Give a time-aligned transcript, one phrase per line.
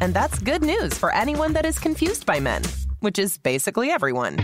[0.00, 2.62] And that's good news for anyone that is confused by men,
[3.00, 4.38] which is basically everyone.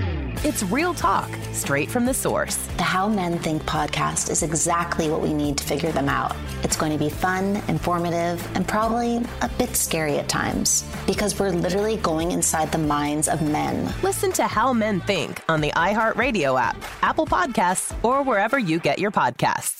[0.44, 2.56] It's real talk, straight from the source.
[2.76, 6.36] The How Men Think podcast is exactly what we need to figure them out.
[6.62, 11.50] It's going to be fun, informative, and probably a bit scary at times because we're
[11.50, 13.92] literally going inside the minds of men.
[14.02, 18.98] Listen to How Men Think on the iHeartRadio app, Apple Podcasts, or wherever you get
[18.98, 19.75] your podcasts.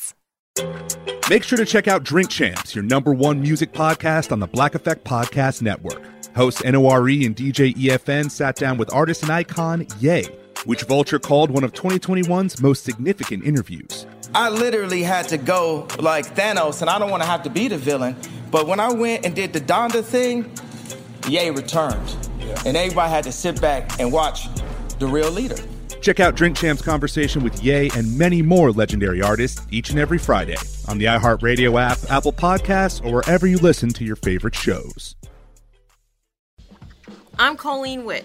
[1.29, 4.75] Make sure to check out Drink Champs, your number one music podcast on the Black
[4.75, 6.01] Effect Podcast Network.
[6.37, 10.25] Hosts NORE and DJ EFN sat down with artist and icon Ye,
[10.67, 14.07] which Vulture called one of 2021's most significant interviews.
[14.35, 17.69] I literally had to go like Thanos, and I don't want to have to be
[17.69, 18.17] the villain.
[18.51, 20.53] But when I went and did the Donda thing,
[21.29, 22.17] Ye returned.
[22.65, 24.47] And everybody had to sit back and watch
[24.99, 25.57] the real leader.
[26.07, 30.19] Check out Drink Champs' conversation with Ye and many more legendary artists each and every
[30.19, 30.55] Friday
[30.87, 35.17] on the iHeartRadio app, Apple Podcasts, or wherever you listen to your favorite shows.
[37.41, 38.25] I'm Colleen Witt.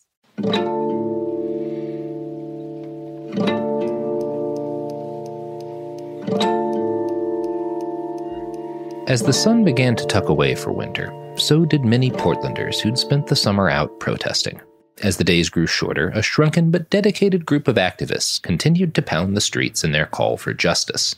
[9.07, 13.27] As the sun began to tuck away for winter, so did many Portlanders who'd spent
[13.27, 14.61] the summer out protesting.
[15.03, 19.35] As the days grew shorter, a shrunken but dedicated group of activists continued to pound
[19.35, 21.13] the streets in their call for justice.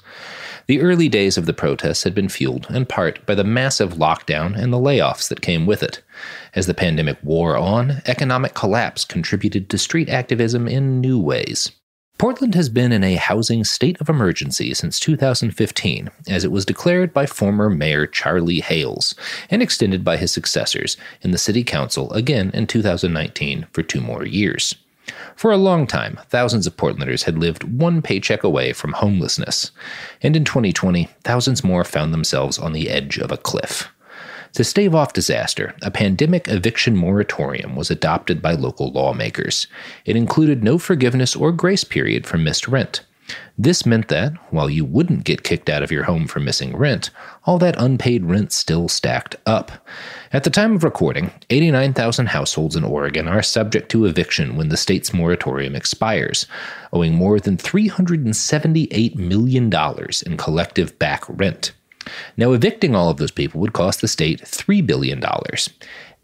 [0.68, 4.58] The early days of the protests had been fueled, in part, by the massive lockdown
[4.58, 6.02] and the layoffs that came with it.
[6.56, 11.72] As the pandemic wore on, economic collapse contributed to street activism in new ways.
[12.18, 17.12] Portland has been in a housing state of emergency since 2015, as it was declared
[17.12, 19.14] by former Mayor Charlie Hales
[19.50, 24.26] and extended by his successors in the City Council again in 2019 for two more
[24.26, 24.76] years.
[25.36, 29.72] For a long time, thousands of Portlanders had lived one paycheck away from homelessness,
[30.22, 33.90] and in 2020, thousands more found themselves on the edge of a cliff.
[34.54, 39.66] To stave off disaster, a pandemic eviction moratorium was adopted by local lawmakers.
[40.06, 43.02] It included no forgiveness or grace period for missed rent.
[43.58, 47.10] This meant that, while you wouldn't get kicked out of your home for missing rent,
[47.46, 49.72] all that unpaid rent still stacked up.
[50.32, 54.78] At the time of recording, 89,000 households in Oregon are subject to eviction when the
[54.78, 56.48] state's moratorium expires,
[56.92, 59.72] owing more than $378 million
[60.26, 61.74] in collective back rent.
[62.36, 65.24] Now, evicting all of those people would cost the state $3 billion,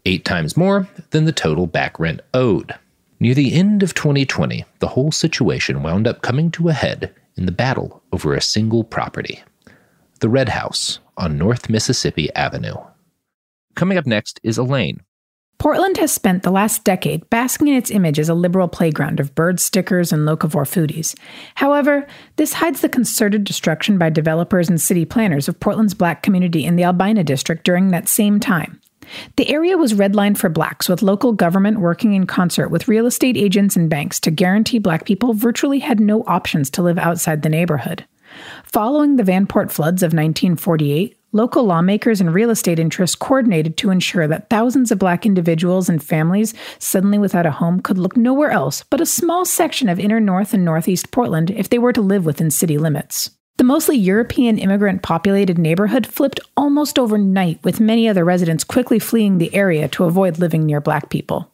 [0.04, 2.74] eight times more than the total back rent owed.
[3.22, 7.44] Near the end of 2020, the whole situation wound up coming to a head in
[7.44, 9.42] the battle over a single property
[10.20, 12.74] the Red House on North Mississippi Avenue.
[13.74, 15.00] Coming up next is Elaine.
[15.58, 19.34] Portland has spent the last decade basking in its image as a liberal playground of
[19.34, 21.14] bird stickers and locavore foodies.
[21.54, 22.06] However,
[22.36, 26.76] this hides the concerted destruction by developers and city planners of Portland's black community in
[26.76, 28.80] the Albina district during that same time.
[29.36, 33.36] The area was redlined for blacks, with local government working in concert with real estate
[33.36, 37.48] agents and banks to guarantee black people virtually had no options to live outside the
[37.48, 38.04] neighborhood.
[38.64, 44.26] Following the Vanport floods of 1948, local lawmakers and real estate interests coordinated to ensure
[44.28, 48.84] that thousands of black individuals and families suddenly without a home could look nowhere else
[48.90, 52.24] but a small section of inner north and northeast Portland if they were to live
[52.24, 53.30] within city limits.
[53.60, 59.36] The mostly European immigrant populated neighborhood flipped almost overnight, with many other residents quickly fleeing
[59.36, 61.52] the area to avoid living near black people.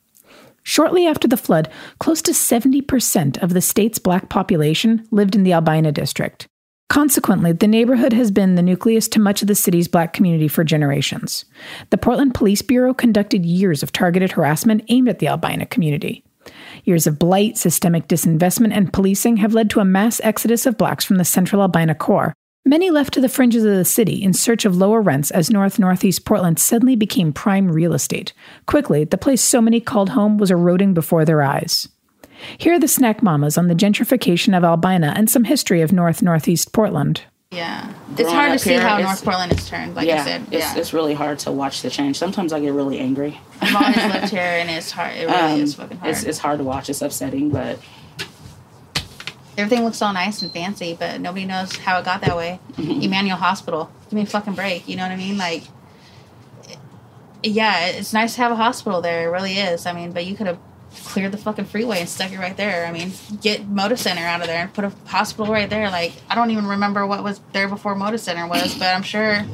[0.63, 1.69] Shortly after the flood,
[1.99, 6.47] close to 70% of the state's black population lived in the Albina district.
[6.89, 10.63] Consequently, the neighborhood has been the nucleus to much of the city's black community for
[10.63, 11.45] generations.
[11.91, 16.23] The Portland Police Bureau conducted years of targeted harassment aimed at the Albina community.
[16.85, 21.05] Years of blight, systemic disinvestment, and policing have led to a mass exodus of blacks
[21.05, 22.33] from the central Albina core.
[22.65, 25.79] Many left to the fringes of the city in search of lower rents as North
[25.79, 28.33] Northeast Portland suddenly became prime real estate.
[28.67, 31.89] Quickly, the place so many called home was eroding before their eyes.
[32.59, 36.23] Here are the snack mamas on the gentrification of Albina and some history of North
[36.23, 37.23] Northeast Portland.
[37.53, 39.95] Yeah, it's hard to see here, how North Portland has turned.
[39.95, 40.77] Like yeah, I said, it's, yeah.
[40.77, 42.19] it's really hard to watch the change.
[42.19, 43.41] Sometimes I get really angry.
[43.61, 45.15] I've always lived here, and it's hard.
[45.17, 46.11] It really Um, is fucking hard.
[46.11, 46.91] It's, it's hard to watch.
[46.91, 47.79] It's upsetting, but
[49.57, 52.61] Everything looks all nice and fancy, but nobody knows how it got that way.
[52.77, 54.87] Emanuel Hospital, give me a fucking break.
[54.87, 55.39] You know what I mean?
[55.39, 55.63] Like,
[57.43, 59.27] yeah, it's nice to have a hospital there.
[59.27, 59.87] It really is.
[59.87, 60.59] I mean, but you could have
[61.05, 62.87] cleared the fucking freeway and stuck it right there.
[62.87, 63.13] I mean,
[63.43, 65.91] get Moda Center out of there and put a hospital right there.
[65.91, 69.45] Like, I don't even remember what was there before Moda Center was, but I'm sure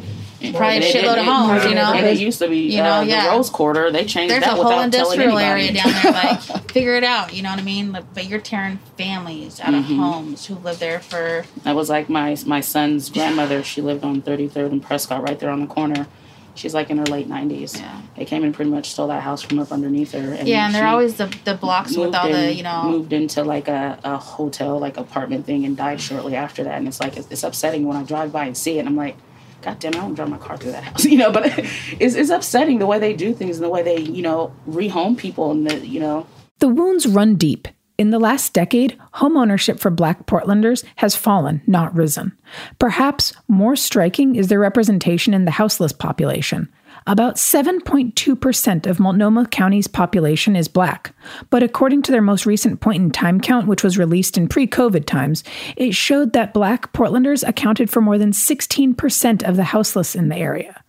[0.55, 1.65] probably a shitload it- of homes.
[1.65, 3.25] You know, and it used to be you know, uh, yeah.
[3.25, 3.93] the Rose Quarter.
[3.93, 6.12] They changed There's that a whole industrial area down there.
[6.12, 6.41] Like,
[6.73, 7.33] figure it out.
[7.33, 7.93] You know what I mean?
[7.93, 9.97] Like, but you're tearing families out of Mhm.
[9.99, 11.45] homes who live there for.
[11.65, 13.62] That was like my my son's grandmother.
[13.62, 16.06] She lived on 33rd and Prescott, right there on the corner.
[16.54, 17.78] She's like in her late 90s.
[17.78, 18.02] Yeah.
[18.16, 20.34] They came and pretty much stole that house from up underneath her.
[20.34, 22.84] And yeah, and they're always the the blocks with moved all the you know.
[22.84, 26.76] moved into like a, a hotel like apartment thing and died shortly after that.
[26.76, 28.81] And it's like it's, it's upsetting when I drive by and see it.
[28.81, 29.16] And I'm like,
[29.62, 31.32] God damn, it, I don't drive my car through that house, you know.
[31.32, 31.46] But
[31.99, 35.16] it's it's upsetting the way they do things and the way they you know rehome
[35.16, 36.26] people and the you know.
[36.58, 37.69] The wounds run deep.
[38.02, 42.37] In the last decade, homeownership for black Portlanders has fallen, not risen.
[42.81, 46.69] Perhaps more striking is their representation in the houseless population.
[47.06, 51.14] About 7.2% of Multnomah County's population is black,
[51.49, 54.66] but according to their most recent point in time count, which was released in pre
[54.66, 55.44] COVID times,
[55.76, 60.37] it showed that black Portlanders accounted for more than 16% of the houseless in the
[60.37, 60.81] area.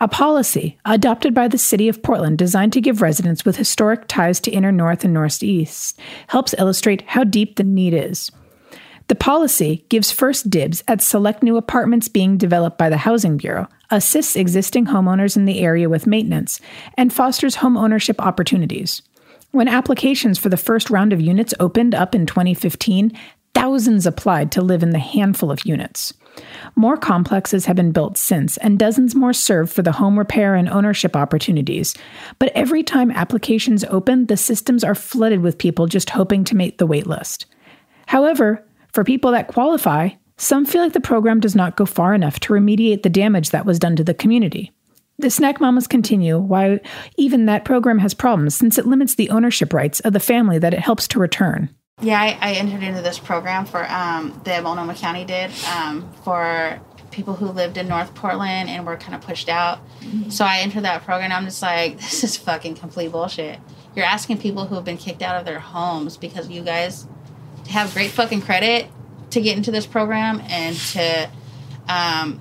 [0.00, 4.40] A policy adopted by the city of Portland designed to give residents with historic ties
[4.40, 5.98] to inner north and northeast
[6.28, 8.30] helps illustrate how deep the need is.
[9.08, 13.66] The policy gives first dibs at select new apartments being developed by the Housing Bureau,
[13.90, 16.60] assists existing homeowners in the area with maintenance,
[16.94, 19.00] and fosters home ownership opportunities.
[19.50, 23.18] When applications for the first round of units opened up in 2015,
[23.54, 26.12] thousands applied to live in the handful of units.
[26.76, 30.68] More complexes have been built since, and dozens more serve for the home repair and
[30.68, 31.94] ownership opportunities.
[32.38, 36.78] But every time applications open, the systems are flooded with people just hoping to make
[36.78, 37.46] the waitlist.
[38.06, 42.38] However, for people that qualify, some feel like the program does not go far enough
[42.40, 44.72] to remediate the damage that was done to the community.
[45.18, 46.78] The Snack Mamas continue why
[47.16, 50.72] even that program has problems since it limits the ownership rights of the family that
[50.72, 51.74] it helps to return.
[52.00, 56.80] Yeah, I, I entered into this program for um, that Multnomah County did um, for
[57.10, 59.80] people who lived in North Portland and were kind of pushed out.
[60.30, 61.32] So I entered that program.
[61.32, 63.58] I'm just like, this is fucking complete bullshit.
[63.96, 67.06] You're asking people who have been kicked out of their homes because you guys
[67.70, 68.86] have great fucking credit
[69.30, 71.30] to get into this program and to
[71.88, 72.40] um,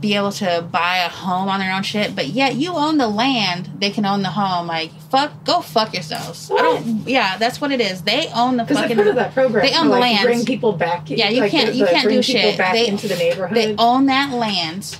[0.00, 3.08] be able to buy a home on their own shit, but yet you own the
[3.08, 4.66] land, they can own the home.
[4.66, 6.50] Like fuck, go fuck yourselves.
[6.50, 7.08] I don't.
[7.08, 8.02] Yeah, that's what it is.
[8.02, 8.96] They own the fucking.
[8.96, 10.24] part of that program, They own the like, land.
[10.24, 11.68] bring people back- Yeah, you like, can't.
[11.70, 12.58] the- You can't bring do people shit.
[12.58, 13.56] back they, into the neighborhood.
[13.56, 14.98] They own that land.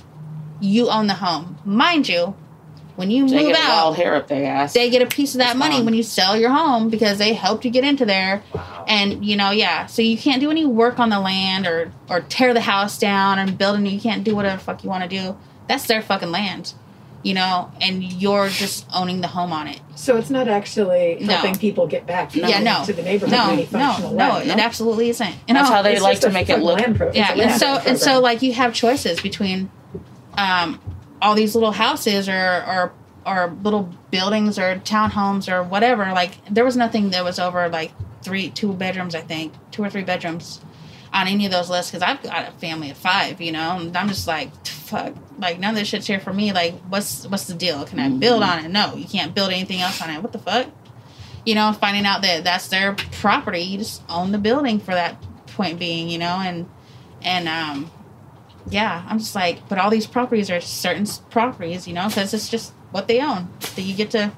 [0.61, 2.35] You own the home, mind you.
[2.95, 4.71] When you They move out, wild hair up their ass.
[4.73, 7.65] they get a piece of that money when you sell your home because they helped
[7.65, 8.41] you get into there
[8.87, 12.21] and you know yeah so you can't do any work on the land or or
[12.21, 14.89] tear the house down and build a new you can't do whatever the fuck you
[14.89, 15.35] want to do
[15.67, 16.73] that's their fucking land
[17.23, 21.33] you know and you're just owning the home on it So it's not actually No.
[21.33, 24.47] helping people get back yeah no to the neighborhood no any no functional no way.
[24.47, 26.79] it absolutely isn't That's No, how they like to make it look.
[26.79, 29.71] land pro- yeah and land so and so like you have choices between
[30.37, 30.79] um
[31.21, 32.33] all these little houses or
[32.67, 32.93] or
[33.25, 37.91] or little buildings or townhomes or whatever like there was nothing that was over like
[38.25, 40.59] three two bedrooms i think two or three bedrooms
[41.13, 43.95] on any of those lists because i've got a family of five you know and
[43.95, 44.51] i'm just like
[44.85, 47.85] fuck like none of this shit's here for me like what's what's the deal?
[47.85, 48.69] Can i build on it?
[48.69, 50.21] No you can't build anything else on it.
[50.21, 50.67] What the fuck?
[51.45, 55.21] You know finding out that that's their property you just own the building for that
[55.47, 56.69] point being you know and
[57.21, 57.89] and um
[58.69, 62.49] yeah i'm just like but all these properties are certain properties you know because it's
[62.49, 64.31] just what they own that you get to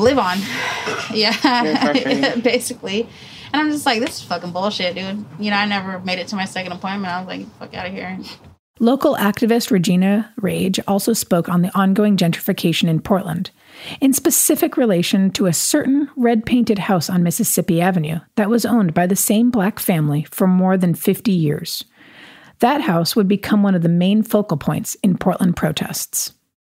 [0.00, 0.38] live on.
[1.12, 3.08] Yeah basically.
[3.52, 5.24] And i'm just like this is fucking bullshit dude.
[5.38, 7.12] You know i never made it to my second appointment.
[7.12, 8.18] I was like fuck out of here.
[8.78, 13.50] Local activist Regina Rage also spoke on the ongoing gentrification in Portland,
[14.02, 18.92] in specific relation to a certain red painted house on Mississippi Avenue that was owned
[18.92, 21.86] by the same black family for more than 50 years.
[22.58, 26.32] That house would become one of the main focal points in Portland protests.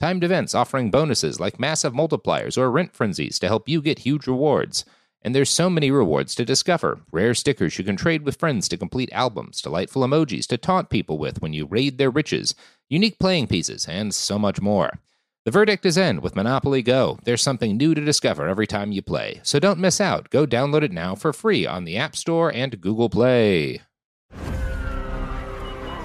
[0.00, 4.28] Timed events offering bonuses like massive multipliers or rent frenzies to help you get huge
[4.28, 4.84] rewards.
[5.22, 8.76] And there's so many rewards to discover rare stickers you can trade with friends to
[8.76, 12.54] complete albums, delightful emojis to taunt people with when you raid their riches,
[12.88, 15.00] unique playing pieces, and so much more.
[15.44, 17.18] The verdict is in with Monopoly Go.
[17.24, 19.40] There's something new to discover every time you play.
[19.42, 20.30] So don't miss out.
[20.30, 23.80] Go download it now for free on the App Store and Google Play.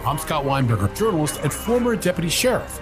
[0.03, 2.81] I'm Scott Weinberger, journalist and former deputy sheriff.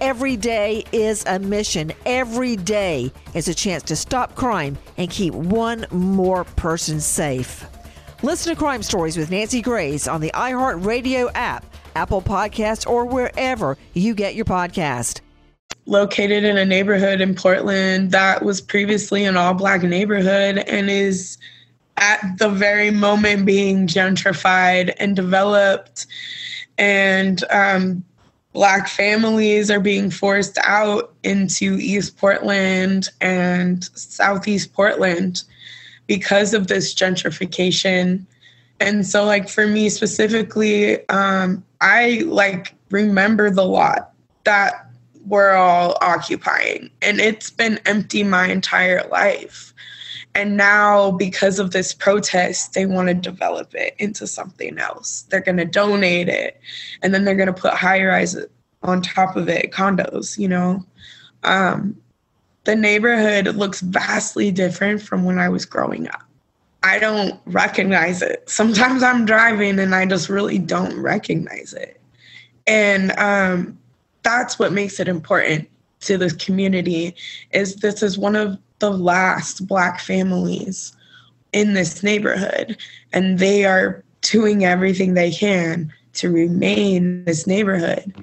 [0.00, 1.92] Every day is a mission.
[2.06, 7.66] Every day is a chance to stop crime and keep one more person safe.
[8.22, 11.64] Listen to Crime Stories with Nancy Grace on the iHeartRadio app,
[11.96, 15.20] Apple Podcasts, or wherever you get your podcast.
[15.86, 21.38] Located in a neighborhood in Portland that was previously an all black neighborhood and is
[21.96, 26.06] at the very moment being gentrified and developed.
[26.76, 28.04] And um,
[28.58, 35.44] black families are being forced out into East Portland and Southeast Portland
[36.08, 38.24] because of this gentrification.
[38.80, 44.10] And so like for me specifically, um, I like remember the lot
[44.42, 44.90] that
[45.28, 49.72] we're all occupying and it's been empty my entire life.
[50.38, 55.22] And now, because of this protest, they want to develop it into something else.
[55.22, 56.60] They're going to donate it,
[57.02, 58.36] and then they're going to put high rise
[58.84, 60.86] on top of it, condos, you know.
[61.42, 62.00] Um,
[62.62, 66.22] the neighborhood looks vastly different from when I was growing up.
[66.84, 68.44] I don't recognize it.
[68.48, 72.00] Sometimes I'm driving and I just really don't recognize it.
[72.68, 73.76] And um,
[74.22, 75.68] that's what makes it important
[76.02, 77.16] to this community
[77.50, 80.96] is this is one of the last black families
[81.52, 82.76] in this neighborhood
[83.12, 88.14] and they are doing everything they can to remain in this neighborhood.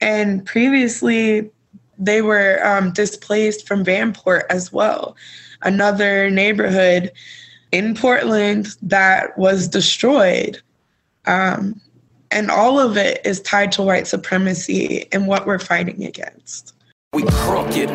[0.00, 1.50] And previously
[1.98, 5.16] they were um, displaced from vanport as well.
[5.62, 7.12] Another neighborhood
[7.72, 10.60] in portland that was destroyed
[11.26, 11.80] um,
[12.30, 16.74] and all of it is tied to white supremacy and what we're fighting against.
[17.12, 17.90] We crooked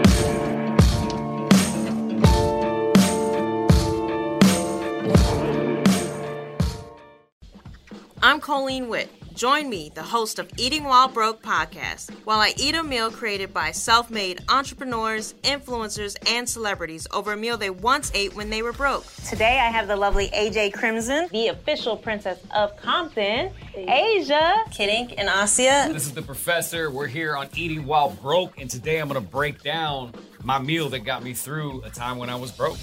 [8.26, 9.08] I'm Colleen Witt.
[9.36, 13.54] Join me, the host of Eating While Broke podcast, while I eat a meal created
[13.54, 18.64] by self made entrepreneurs, influencers, and celebrities over a meal they once ate when they
[18.64, 19.06] were broke.
[19.30, 25.14] Today I have the lovely AJ Crimson, the official princess of Compton, Asia, Kid Ink,
[25.20, 25.94] and Asia.
[25.94, 26.90] This is the professor.
[26.90, 30.90] We're here on Eating While Broke, and today I'm going to break down my meal
[30.90, 32.80] that got me through a time when I was broke.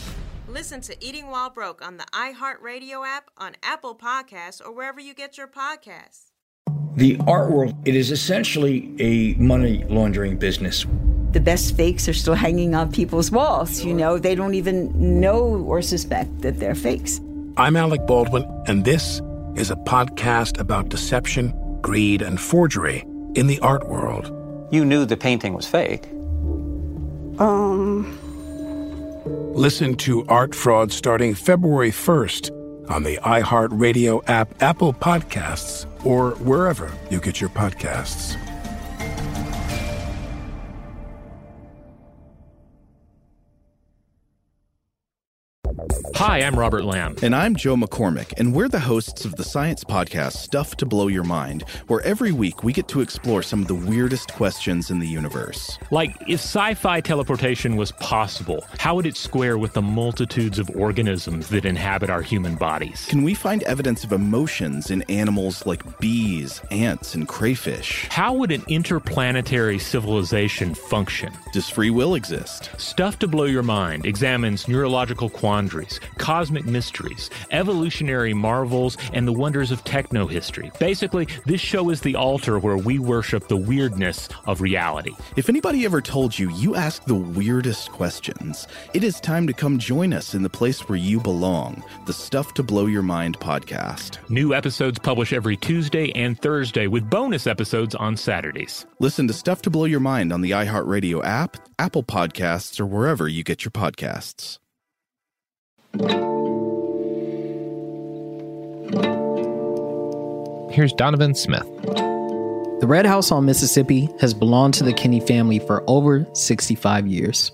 [0.53, 5.15] Listen to Eating While Broke on the iHeartRadio app, on Apple Podcasts, or wherever you
[5.15, 6.27] get your podcasts.
[6.95, 10.85] The art world, it is essentially a money laundering business.
[11.31, 13.83] The best fakes are still hanging on people's walls.
[13.83, 17.19] You know, they don't even know or suspect that they're fakes.
[17.57, 19.23] I'm Alec Baldwin, and this
[19.57, 24.31] is a podcast about deception, greed, and forgery in the art world.
[24.71, 26.05] You knew the painting was fake.
[27.41, 28.19] Um.
[29.25, 36.93] Listen to Art Fraud starting February 1st on the iHeartRadio app, Apple Podcasts, or wherever
[37.11, 38.37] you get your podcasts.
[46.17, 47.17] Hi, I'm Robert Lamb.
[47.23, 51.09] And I'm Joe McCormick, and we're the hosts of the science podcast Stuff to Blow
[51.09, 54.99] Your Mind, where every week we get to explore some of the weirdest questions in
[54.99, 55.79] the universe.
[55.91, 60.71] Like, if sci fi teleportation was possible, how would it square with the multitudes of
[60.77, 63.07] organisms that inhabit our human bodies?
[63.09, 68.07] Can we find evidence of emotions in animals like bees, ants, and crayfish?
[68.11, 71.33] How would an interplanetary civilization function?
[71.53, 72.71] Does free will exist?
[72.77, 79.71] Stuff to Blow Your Mind examines neurological quandaries cosmic mysteries, evolutionary marvels, and the wonders
[79.71, 80.71] of techno history.
[80.79, 85.13] Basically, this show is the altar where we worship the weirdness of reality.
[85.37, 89.79] If anybody ever told you you ask the weirdest questions, it is time to come
[89.79, 94.19] join us in the place where you belong the Stuff to Blow Your Mind podcast.
[94.29, 98.87] New episodes publish every Tuesday and Thursday with bonus episodes on Saturdays.
[98.99, 103.29] Listen to Stuff to Blow Your Mind on the iHeartRadio app, Apple Podcasts, or wherever
[103.29, 104.59] you get your podcasts.
[110.73, 111.67] Here's Donovan Smith.
[112.81, 117.53] The Red House on Mississippi has belonged to the Kinney family for over 65 years.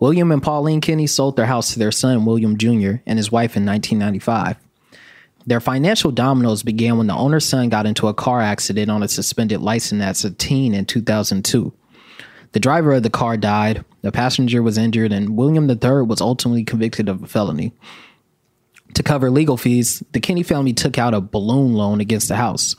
[0.00, 3.54] William and Pauline Kinney sold their house to their son, William Jr., and his wife
[3.54, 4.56] in 1995.
[5.46, 9.08] Their financial dominoes began when the owner's son got into a car accident on a
[9.08, 11.70] suspended license as a teen in 2002.
[12.52, 16.64] The driver of the car died, the passenger was injured, and William III was ultimately
[16.64, 17.72] convicted of a felony.
[18.94, 22.76] To cover legal fees, the Kinney family took out a balloon loan against the house.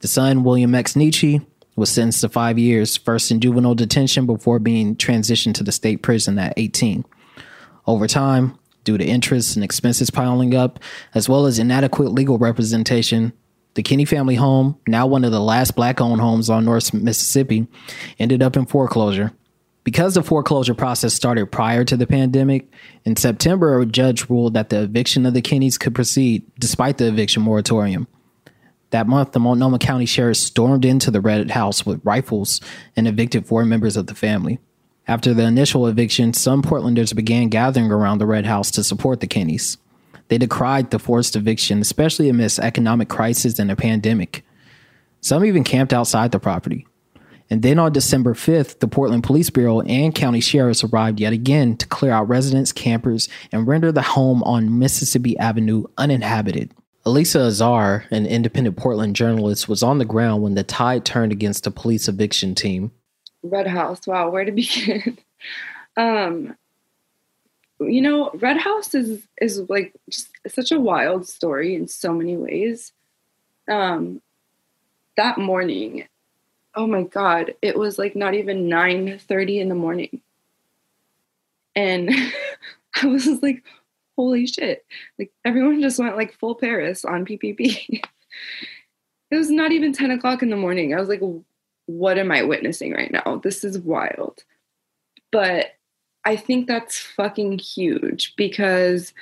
[0.00, 0.94] The son, William X.
[0.94, 1.40] Nietzsche,
[1.76, 6.02] was sentenced to five years, first in juvenile detention before being transitioned to the state
[6.02, 7.04] prison at 18.
[7.86, 10.78] Over time, due to interest and expenses piling up,
[11.14, 13.32] as well as inadequate legal representation,
[13.74, 17.66] the Kinney family home, now one of the last black owned homes on North Mississippi,
[18.18, 19.32] ended up in foreclosure.
[19.82, 22.70] Because the foreclosure process started prior to the pandemic,
[23.04, 27.08] in September, a judge ruled that the eviction of the Kinneys could proceed despite the
[27.08, 28.06] eviction moratorium.
[28.90, 32.60] That month, the Multnomah County Sheriff stormed into the Red House with rifles
[32.96, 34.58] and evicted four members of the family.
[35.06, 39.26] After the initial eviction, some Portlanders began gathering around the Red House to support the
[39.26, 39.78] Kinneys.
[40.28, 44.44] They decried the forced eviction, especially amidst economic crisis and a pandemic.
[45.20, 46.86] Some even camped outside the property.
[47.50, 51.76] And then on December 5th, the Portland Police Bureau and county sheriffs arrived yet again
[51.78, 56.72] to clear out residents, campers, and render the home on Mississippi Avenue uninhabited.
[57.04, 61.64] Alissa Azar, an independent Portland journalist, was on the ground when the tide turned against
[61.64, 62.92] the police eviction team.
[63.42, 65.18] Red House, wow, where to begin?
[65.96, 66.56] um,
[67.80, 72.36] you know, Red House is is like just such a wild story in so many
[72.36, 72.92] ways.
[73.66, 74.20] Um,
[75.16, 76.06] that morning,
[76.74, 80.20] oh my god, it was like not even nine thirty in the morning,
[81.74, 82.10] and
[83.02, 83.62] I was like,
[84.16, 84.84] holy shit.
[85.18, 88.02] Like everyone just went like full Paris on PPB.
[89.30, 90.94] it was not even 10 o'clock in the morning.
[90.94, 91.22] I was like,
[91.86, 93.40] what am I witnessing right now?
[93.42, 94.44] This is wild.
[95.32, 95.76] But
[96.24, 99.14] I think that's fucking huge because,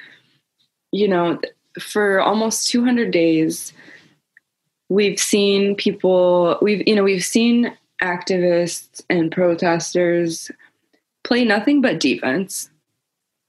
[0.91, 1.41] you know,
[1.79, 3.73] for almost 200 days,
[4.88, 10.51] we've seen people, we've, you know, we've seen activists and protesters
[11.24, 12.70] play nothing but defense.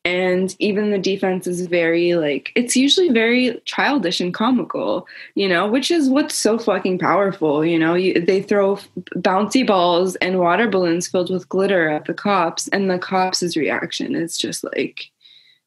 [0.05, 5.67] And even the defense is very like it's usually very childish and comical you know
[5.67, 7.95] which is what's so fucking powerful you know?
[7.95, 8.77] You, they throw
[9.17, 14.15] bouncy balls and water balloons filled with glitter at the cops and the cops' reaction
[14.15, 15.11] is just like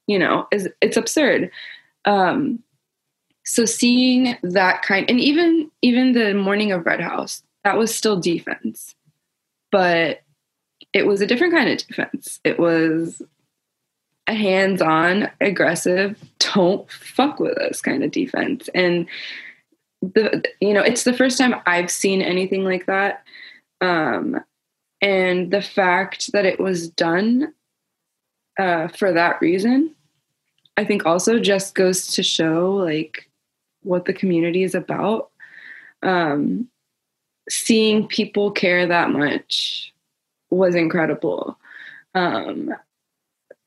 [0.07, 1.51] you know is it's absurd.
[2.07, 2.59] Um
[3.45, 8.19] so seeing that kind and even even the morning of red house that was still
[8.19, 8.95] defense
[9.71, 10.23] but
[10.93, 13.23] it was a different kind of defense it was
[14.27, 18.69] a hands-on, aggressive, don't fuck with us kind of defense.
[18.75, 19.07] And
[20.01, 23.25] the you know, it's the first time I've seen anything like that.
[23.81, 24.41] Um,
[25.01, 27.53] and the fact that it was done
[28.59, 29.95] uh, for that reason,
[30.77, 33.29] I think also just goes to show like
[33.83, 35.31] what the community is about.
[36.03, 36.69] Um,
[37.49, 39.93] seeing people care that much
[40.51, 41.59] was incredible.
[42.15, 42.75] Um,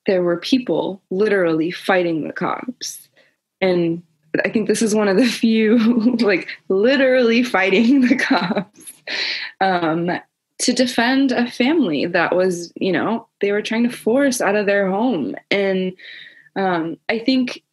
[0.06, 3.10] there were people literally fighting the cops.
[3.62, 4.04] And
[4.44, 5.78] I think this is one of the few,
[6.18, 8.94] like, literally fighting the cops
[9.62, 10.12] um,
[10.60, 14.66] to defend a family that was, you know, they were trying to force out of
[14.66, 15.36] their home.
[15.52, 15.94] And
[16.56, 17.64] um, I think,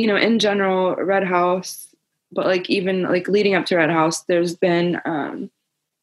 [0.00, 1.88] you know, in general, Red House,
[2.32, 5.50] but like even like leading up to Red House, there's been, um,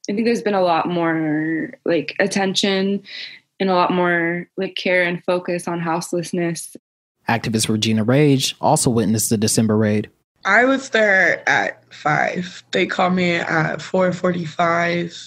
[0.07, 3.01] I think there's been a lot more like attention
[3.59, 6.77] and a lot more like care and focus on houselessness.
[7.27, 10.09] Activist Regina Rage also witnessed the December raid.
[10.45, 12.63] I was there at five.
[12.71, 15.17] They called me at four forty-five,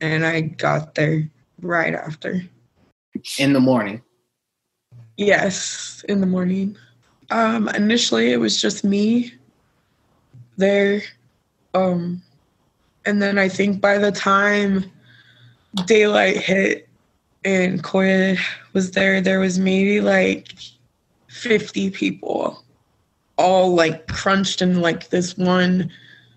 [0.00, 1.28] and I got there
[1.60, 2.42] right after.
[3.38, 4.02] In the morning.
[5.16, 6.76] Yes, in the morning.
[7.30, 9.32] Um, initially, it was just me
[10.56, 11.02] there,
[11.74, 12.22] um,
[13.04, 14.84] and then I think by the time
[15.86, 16.88] daylight hit,
[17.44, 18.38] and Koya
[18.72, 20.54] was there, there was maybe like
[21.28, 22.64] 50 people
[23.38, 25.90] all like crunched in like this one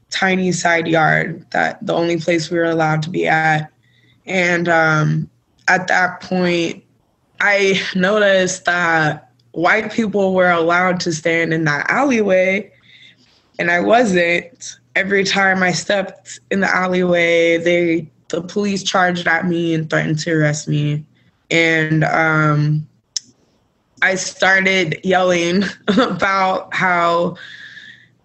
[0.10, 3.71] tiny side yard that the only place we were allowed to be at.
[4.25, 5.30] And um,
[5.67, 6.84] at that point,
[7.41, 12.72] I noticed that white people were allowed to stand in that alleyway,
[13.58, 14.78] and I wasn't.
[14.96, 20.20] Every time I stepped in the alleyway, they the police charged at me and threatened
[20.20, 21.04] to arrest me.
[21.52, 22.88] And um,
[24.02, 27.36] I started yelling about how,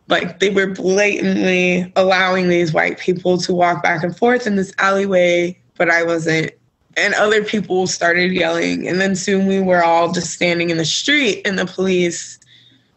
[0.08, 4.72] like, they were blatantly allowing these white people to walk back and forth in this
[4.78, 6.52] alleyway, but I wasn't.
[6.96, 8.86] And other people started yelling.
[8.86, 12.38] And then soon we were all just standing in the street, and the police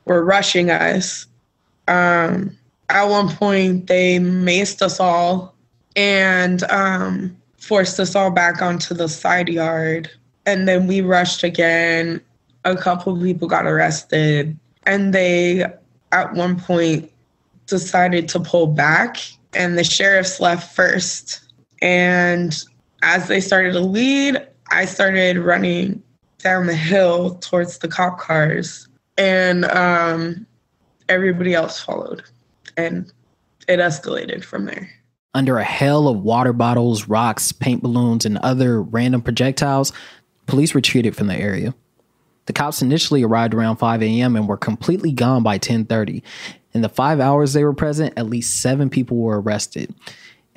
[0.06, 1.26] were rushing us.
[1.88, 2.58] Um,
[2.90, 5.56] at one point, they maced us all
[5.96, 10.10] and um, forced us all back onto the side yard.
[10.46, 12.22] And then we rushed again.
[12.66, 14.58] A couple of people got arrested.
[14.84, 15.66] And they,
[16.12, 17.12] at one point,
[17.66, 19.18] decided to pull back,
[19.54, 21.42] and the sheriffs left first.
[21.82, 22.58] And
[23.08, 26.04] as they started to lead, I started running
[26.40, 30.46] down the hill towards the cop cars, and um,
[31.08, 32.24] everybody else followed,
[32.76, 33.10] and
[33.70, 34.90] it escalated from there.
[35.34, 39.94] Under a hail of water bottles, rocks, paint balloons, and other random projectiles,
[40.46, 41.74] police retreated from the area.
[42.48, 44.36] The cops initially arrived around 5 a.m.
[44.36, 46.24] and were completely gone by 10:30.
[46.74, 49.96] In the five hours they were present, at least seven people were arrested.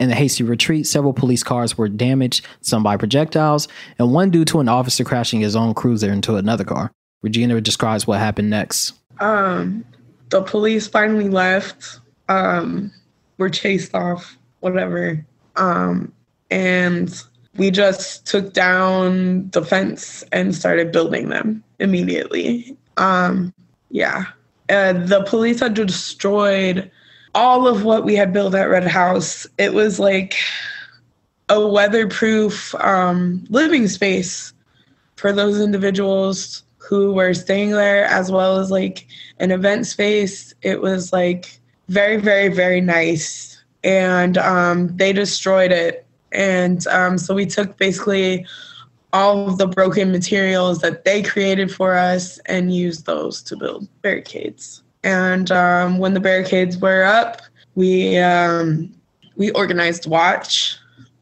[0.00, 4.46] In the hasty retreat, several police cars were damaged, some by projectiles, and one due
[4.46, 6.90] to an officer crashing his own cruiser into another car.
[7.20, 8.94] Regina describes what happened next.
[9.20, 9.84] Um,
[10.30, 12.00] the police finally left.
[12.30, 12.90] Um,
[13.36, 15.22] were chased off, whatever.
[15.56, 16.12] Um,
[16.50, 17.22] and
[17.56, 22.74] we just took down the fence and started building them immediately.
[22.96, 23.52] Um,
[23.90, 24.24] yeah.
[24.70, 26.90] Uh, the police had destroyed
[27.34, 29.46] all of what we had built at Red House.
[29.58, 30.36] It was like
[31.48, 34.52] a weatherproof um, living space
[35.16, 39.06] for those individuals who were staying there, as well as like
[39.38, 40.54] an event space.
[40.62, 43.62] It was like very, very, very nice.
[43.84, 46.06] And um, they destroyed it.
[46.32, 48.46] And um, so we took basically
[49.12, 53.88] all of the broken materials that they created for us and used those to build
[54.02, 54.82] barricades.
[55.02, 57.42] And um, when the barricades were up,
[57.74, 58.92] we um,
[59.36, 60.76] we organized watch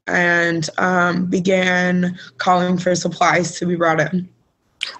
[0.06, 4.28] and um, began calling for supplies to be brought in.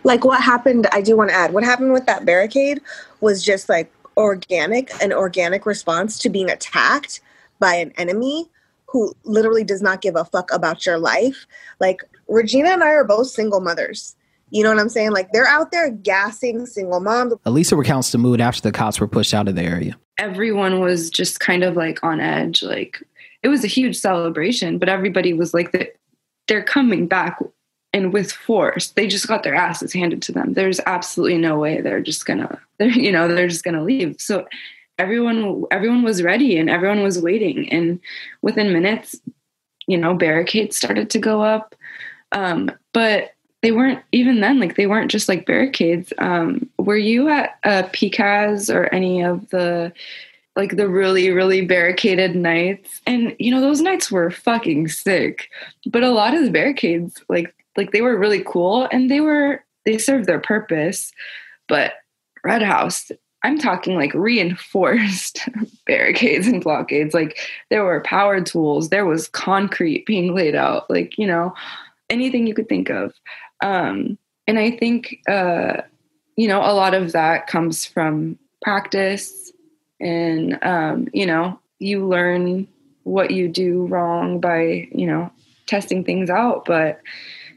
[0.05, 0.87] Like what happened?
[0.93, 2.81] I do want to add what happened with that barricade
[3.21, 7.21] was just like organic, an organic response to being attacked
[7.59, 8.49] by an enemy
[8.87, 11.47] who literally does not give a fuck about your life.
[11.81, 14.17] Like Regina and I are both single mothers.
[14.51, 15.13] You know what I'm saying?
[15.13, 17.35] Like they're out there gassing single moms.
[17.47, 19.99] Alissa recounts the mood after the cops were pushed out of the area.
[20.19, 22.63] Everyone was just kind of like on edge.
[22.63, 23.03] Like
[23.43, 25.97] it was a huge celebration, but everybody was like,
[26.49, 27.39] they're coming back
[27.93, 28.89] and with force.
[28.91, 30.55] They just got their asses handed to them.
[30.55, 34.21] There's absolutely no way they're just gonna, they're, you know, they're just gonna leave.
[34.21, 34.47] So
[34.99, 37.71] everyone, everyone was ready and everyone was waiting.
[37.71, 38.01] And
[38.43, 39.15] within minutes,
[39.87, 41.75] you know, barricades started to go up.
[42.33, 46.12] Um, but they weren't even then like they weren't just like barricades.
[46.18, 49.92] Um were you at uh pcas or any of the
[50.57, 53.01] like the really really barricaded nights?
[53.07, 55.51] And you know those nights were fucking sick.
[55.87, 59.64] But a lot of the barricades like like they were really cool and they were
[59.85, 61.12] they served their purpose.
[61.68, 61.94] But
[62.44, 63.11] red house
[63.42, 65.49] i'm talking like reinforced
[65.87, 67.14] barricades and blockades.
[67.14, 67.38] Like
[67.71, 68.88] there were power tools.
[68.88, 70.88] There was concrete being laid out.
[70.88, 71.55] Like you know
[72.11, 73.12] anything you could think of
[73.62, 75.83] um, and I think, uh,
[76.37, 79.53] you know, a lot of that comes from practice
[80.01, 82.66] and, um, you know, you learn
[83.03, 85.31] what you do wrong by, you know,
[85.66, 86.64] testing things out.
[86.64, 87.01] But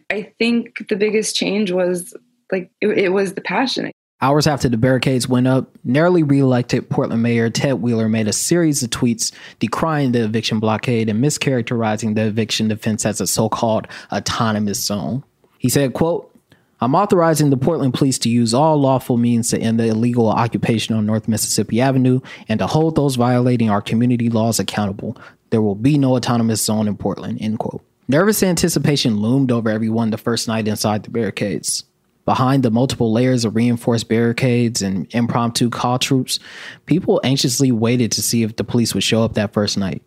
[0.10, 2.14] I think the biggest change was
[2.52, 3.92] like, it, it was the passion.
[4.24, 8.84] Hours after the barricades went up, narrowly reelected Portland Mayor Ted Wheeler made a series
[8.84, 13.88] of tweets decrying the eviction blockade and mischaracterizing the eviction defense as a so called
[14.12, 15.24] autonomous zone.
[15.62, 16.36] He said, quote,
[16.80, 20.96] I'm authorizing the Portland police to use all lawful means to end the illegal occupation
[20.96, 22.20] on North Mississippi Avenue
[22.50, 25.16] and to hold those violating our community laws accountable.
[25.52, 27.86] There will be no autonomous zone in Portland, end quote.
[28.08, 31.84] Nervous anticipation loomed over everyone the first night inside the barricades.
[32.26, 36.40] Behind the multiple layers of reinforced barricades and impromptu caltrops,
[36.88, 40.02] people anxiously waited to see if the police would show up that first night.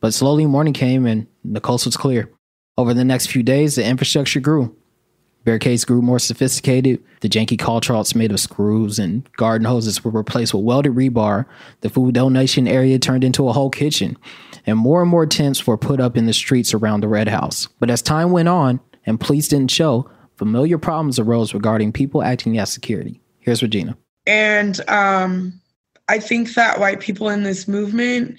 [0.00, 2.32] But slowly morning came and the coast was clear.
[2.78, 4.74] Over the next few days, the infrastructure grew.
[5.44, 7.02] Barricades grew more sophisticated.
[7.20, 11.46] The janky caltrops made of screws and garden hoses were replaced with welded rebar.
[11.80, 14.18] The food donation area turned into a whole kitchen.
[14.66, 17.68] And more and more tents were put up in the streets around the Red House.
[17.78, 22.58] But as time went on and police didn't show, familiar problems arose regarding people acting
[22.58, 23.20] as security.
[23.38, 23.96] Here's Regina.
[24.26, 25.60] And um,
[26.08, 28.38] I think that white people in this movement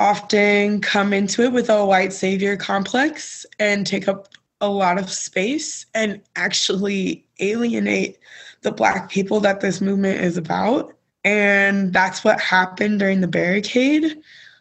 [0.00, 4.28] often come into it with a white savior complex and take up
[4.62, 8.18] a lot of space and actually alienate
[8.62, 10.94] the black people that this movement is about.
[11.22, 14.16] And that's what happened during the barricade.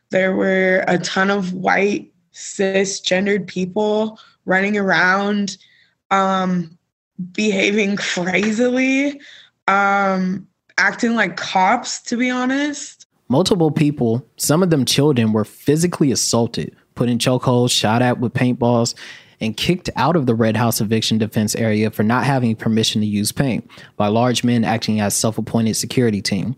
[0.10, 5.58] There were a ton of white, cisgendered people running around,
[6.12, 6.78] um,
[7.32, 9.22] behaving crazily,
[9.70, 10.46] um,
[10.78, 12.99] acting like cops, to be honest.
[13.32, 18.34] Multiple people, some of them children, were physically assaulted, put in chokeholds, shot at with
[18.34, 18.96] paintballs,
[19.40, 23.08] and kicked out of the Red House eviction defense area for not having permission to
[23.08, 26.56] use paint by large men acting as self appointed security team.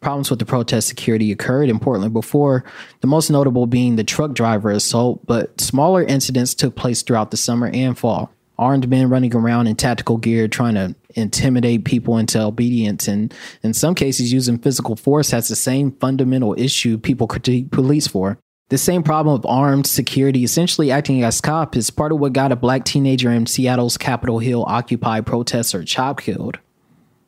[0.00, 2.64] Problems with the protest security occurred in Portland before,
[3.02, 7.36] the most notable being the truck driver assault, but smaller incidents took place throughout the
[7.36, 8.30] summer and fall.
[8.58, 13.74] Armed men running around in tactical gear trying to intimidate people into obedience and in
[13.74, 18.38] some cases using physical force has the same fundamental issue people critique police for.
[18.68, 22.50] The same problem of armed security essentially acting as cop is part of what got
[22.50, 26.58] a black teenager in Seattle's Capitol Hill Occupy protester Chop killed.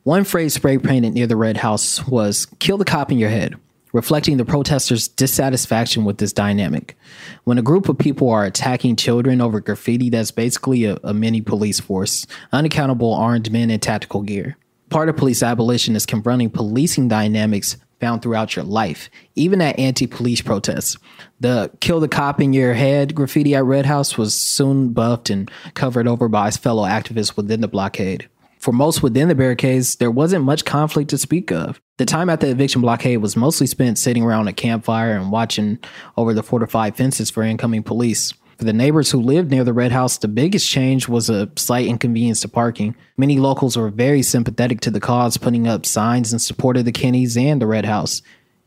[0.02, 3.54] One phrase spray painted near the Red House was kill the cop in your head,
[3.92, 6.96] reflecting the protesters' dissatisfaction with this dynamic.
[7.44, 11.40] When a group of people are attacking children over graffiti, that's basically a, a mini
[11.40, 14.56] police force, unaccountable armed men in tactical gear.
[14.90, 20.06] Part of police abolition is confronting policing dynamics found throughout your life, even at anti
[20.06, 20.96] police protests.
[21.40, 25.50] The kill the cop in your head graffiti at Red House was soon buffed and
[25.74, 28.28] covered over by fellow activists within the blockade.
[28.58, 31.80] For most within the barricades, there wasn't much conflict to speak of.
[31.98, 35.80] The time at the eviction blockade was mostly spent sitting around a campfire and watching
[36.16, 38.32] over the fortified fences for incoming police.
[38.56, 41.88] For the neighbors who lived near the Red House, the biggest change was a slight
[41.88, 42.94] inconvenience to parking.
[43.16, 46.92] Many locals were very sympathetic to the cause, putting up signs in support of the
[46.92, 48.22] Kinneys and the Red House,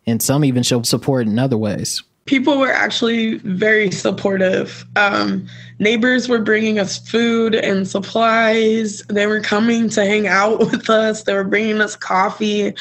[0.05, 4.85] and some even showed support in other ways people were actually very supportive.
[4.95, 5.47] Um,
[5.79, 9.01] neighbors were bringing us food and supplies.
[9.07, 11.23] They were coming to hang out with us.
[11.23, 12.73] They were bringing us coffee.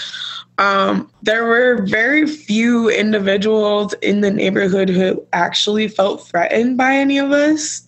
[0.59, 7.19] Um, there were very few individuals in the neighborhood who actually felt threatened by any
[7.19, 7.83] of us.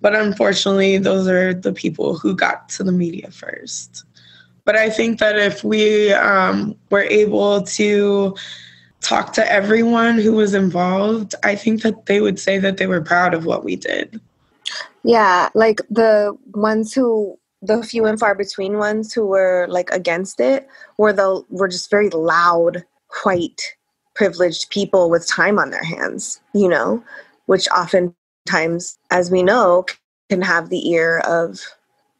[0.00, 4.04] But unfortunately, those are the people who got to the media first.
[4.64, 8.36] But I think that if we um, were able to
[9.00, 13.00] talk to everyone who was involved, I think that they would say that they were
[13.00, 14.20] proud of what we did.
[15.04, 20.40] Yeah, like the ones who the few and far between ones who were like against
[20.40, 22.84] it were the were just very loud
[23.24, 23.74] white
[24.14, 27.02] privileged people with time on their hands, you know,
[27.46, 29.84] which oftentimes as we know
[30.28, 31.60] can have the ear of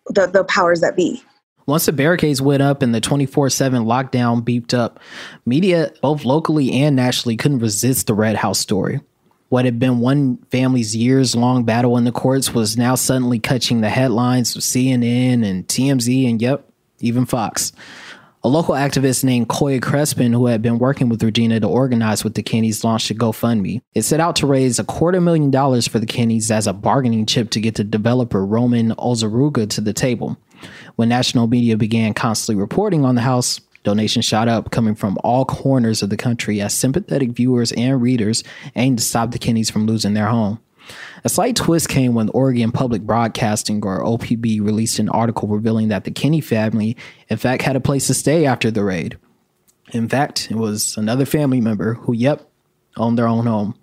[0.06, 1.22] the the powers that be.
[1.68, 4.98] Once the barricades went up and the 24 7 lockdown beeped up,
[5.44, 9.02] media, both locally and nationally, couldn't resist the Red House story.
[9.50, 13.82] What had been one family's years long battle in the courts was now suddenly catching
[13.82, 16.66] the headlines of CNN and TMZ and, yep,
[17.00, 17.72] even Fox.
[18.42, 22.32] A local activist named Koya Crespin, who had been working with Regina to organize with
[22.32, 23.82] the Kinneys, launched a GoFundMe.
[23.94, 27.26] It set out to raise a quarter million dollars for the Kinneys as a bargaining
[27.26, 30.38] chip to get the developer Roman Ozeruga to the table.
[30.96, 35.44] When national media began constantly reporting on the house, donations shot up, coming from all
[35.44, 38.44] corners of the country as sympathetic viewers and readers
[38.76, 40.60] aimed to stop the Kinneys from losing their home.
[41.24, 46.04] A slight twist came when Oregon Public Broadcasting, or OPB, released an article revealing that
[46.04, 46.96] the Kinney family,
[47.28, 49.18] in fact, had a place to stay after the raid.
[49.92, 52.48] In fact, it was another family member who, yep,
[52.96, 53.74] owned their own home.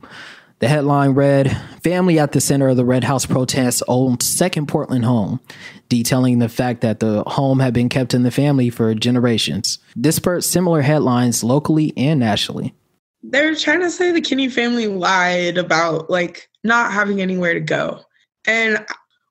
[0.59, 1.51] The headline read
[1.83, 5.41] Family at the center of the Red House protests owned second Portland home,
[5.89, 9.79] detailing the fact that the home had been kept in the family for generations.
[9.95, 12.73] This spurred similar headlines locally and nationally.
[13.21, 18.01] They're trying to say the Kinney family lied about like not having anywhere to go.
[18.47, 18.85] And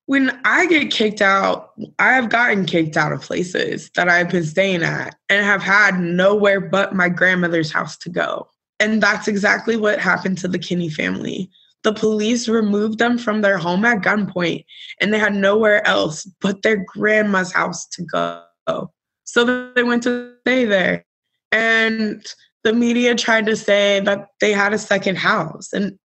[0.07, 4.45] when I get kicked out, I have gotten kicked out of places that I've been
[4.45, 8.49] staying at and have had nowhere but my grandmother's house to go.
[8.81, 11.51] And that's exactly what happened to the Kinney family.
[11.83, 14.65] The police removed them from their home at gunpoint,
[15.01, 18.91] and they had nowhere else but their grandma's house to go.
[19.25, 21.05] So they went to stay there.
[21.53, 22.25] And
[22.63, 25.99] the media tried to say that they had a second house, and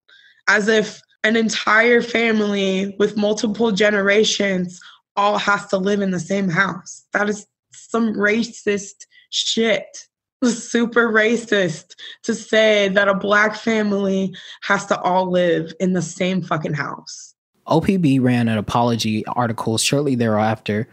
[0.48, 4.80] as if an entire family with multiple generations
[5.16, 7.04] all has to live in the same house.
[7.12, 10.06] That is some racist shit
[10.48, 16.42] super racist to say that a black family has to all live in the same
[16.42, 17.34] fucking house.
[17.66, 20.88] OPB ran an apology article shortly thereafter,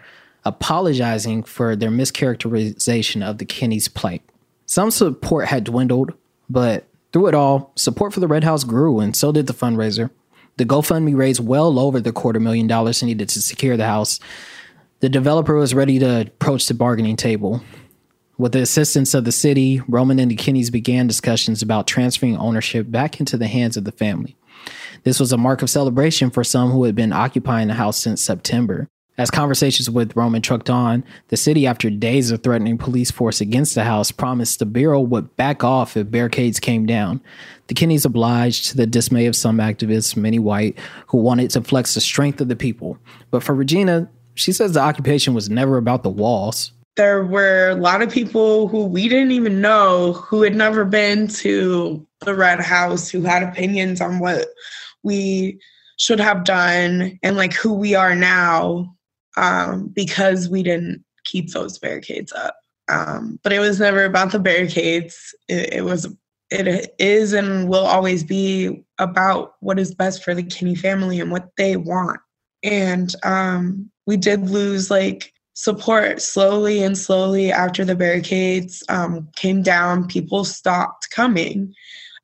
[0.46, 4.22] apologizing for their mischaracterization of the Kinneys' plight.
[4.66, 6.14] Some support had dwindled,
[6.50, 10.10] but through it all, support for the Red House grew, and so did the fundraiser.
[10.58, 14.20] The GoFundMe raised well over the quarter million dollars needed to secure the house.
[15.00, 17.62] The developer was ready to approach the bargaining table.
[18.40, 22.92] With the assistance of the city, Roman and the Kinneys began discussions about transferring ownership
[22.92, 24.38] back into the hands of the family.
[25.04, 28.22] This was a mark of celebration for some who had been occupying the house since
[28.22, 28.88] September.
[29.18, 33.74] As conversations with Roman trucked on, the city, after days of threatening police force against
[33.74, 37.22] the house, promised the Bureau would back off if barricades came down.
[37.66, 40.78] The Kinneys obliged to the dismay of some activists, many white,
[41.08, 43.00] who wanted to flex the strength of the people.
[43.32, 46.74] But for Regina, she says the occupation was never about the walls.
[46.98, 51.28] There were a lot of people who we didn't even know who had never been
[51.28, 54.48] to the Red House who had opinions on what
[55.04, 55.60] we
[55.98, 58.96] should have done and like who we are now
[59.38, 62.58] um, because we didn't keep those barricades up.
[62.90, 65.36] Um, but it was never about the barricades.
[65.48, 66.08] It, it, was,
[66.50, 71.32] it is, and will always be about what is best for the Kinney family and
[71.32, 72.20] what they want.
[72.64, 79.64] And um, we did lose like support slowly and slowly after the barricades um, came
[79.64, 80.08] down.
[80.08, 81.74] People stopped coming,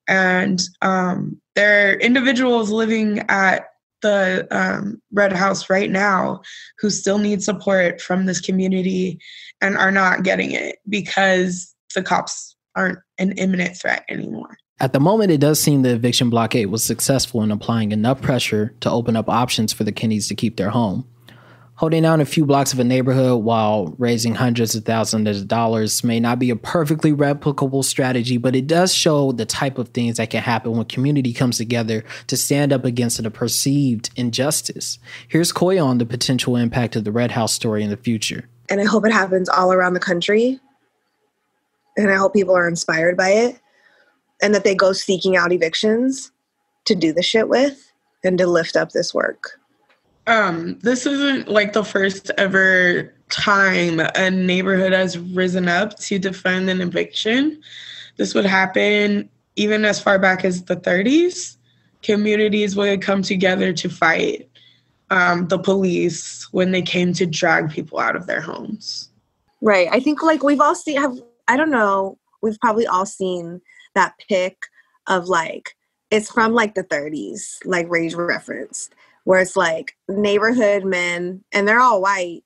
[0.08, 3.70] and um, there are individuals living at
[4.04, 6.42] the um, Red House right now
[6.78, 9.20] who still need support from this community
[9.62, 14.58] and are not getting it because the cops aren't an imminent threat anymore.
[14.80, 18.76] At the moment, it does seem the eviction blockade was successful in applying enough pressure
[18.82, 21.08] to open up options for the Kinneys to keep their home.
[21.76, 26.04] Holding down a few blocks of a neighborhood while raising hundreds of thousands of dollars
[26.04, 30.18] may not be a perfectly replicable strategy, but it does show the type of things
[30.18, 35.00] that can happen when community comes together to stand up against a perceived injustice.
[35.28, 38.48] Here's Koya on the potential impact of the Red House story in the future.
[38.70, 40.60] And I hope it happens all around the country.
[41.98, 43.60] And I hope people are inspired by it
[44.44, 46.32] and that they go seeking out evictions
[46.86, 47.92] to do the shit with
[48.24, 49.60] and to lift up this work.
[50.28, 56.70] Um, this isn't like the first ever time a neighborhood has risen up to defend
[56.70, 57.62] an eviction.
[58.18, 61.58] This would happen even as far back as the 30s.
[62.02, 64.50] Communities would come together to fight
[65.10, 69.10] um, the police when they came to drag people out of their homes.
[69.62, 69.88] Right.
[69.92, 71.18] I think like we've all seen have
[71.48, 73.62] I don't know, we've probably all seen
[73.96, 74.58] that pic
[75.08, 75.76] of like
[76.12, 78.94] it's from like the 30s, like Rage referenced
[79.24, 82.44] where it's like neighborhood men and they're all white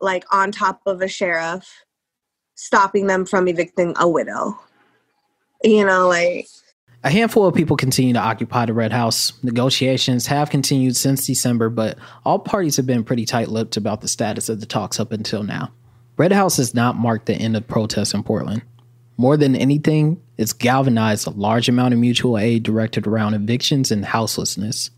[0.00, 1.84] like on top of a sheriff
[2.54, 4.58] stopping them from evicting a widow
[5.64, 6.46] you know like
[7.04, 9.32] a handful of people continue to occupy the Red House.
[9.42, 14.08] Negotiations have continued since December, but all parties have been pretty tight lipped about the
[14.08, 15.72] status of the talks up until now.
[16.16, 18.62] Red House has not marked the end of protests in Portland.
[19.16, 24.04] More than anything, it's galvanized a large amount of mutual aid directed around evictions and
[24.04, 24.90] houselessness.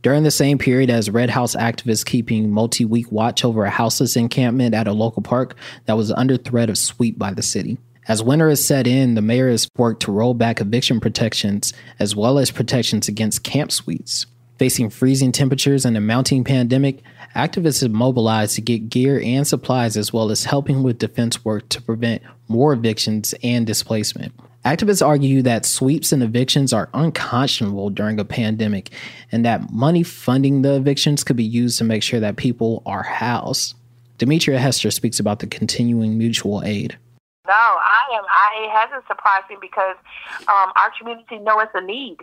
[0.00, 4.16] During the same period as Red House activists keeping multi week watch over a houseless
[4.16, 7.78] encampment at a local park that was under threat of sweep by the city.
[8.06, 12.14] As winter has set in, the mayor has worked to roll back eviction protections as
[12.14, 14.24] well as protections against camp suites.
[14.56, 17.02] Facing freezing temperatures and a mounting pandemic,
[17.34, 21.68] activists have mobilized to get gear and supplies as well as helping with defense work
[21.70, 24.32] to prevent more evictions and displacement.
[24.64, 28.90] Activists argue that sweeps and evictions are unconscionable during a pandemic
[29.30, 33.04] and that money funding the evictions could be used to make sure that people are
[33.04, 33.74] housed.
[34.18, 36.98] Demetria Hester speaks about the continuing mutual aid.
[37.46, 38.24] No, I am.
[38.28, 39.96] I, it hasn't surprised me because
[40.40, 42.18] um, our community know it's a need.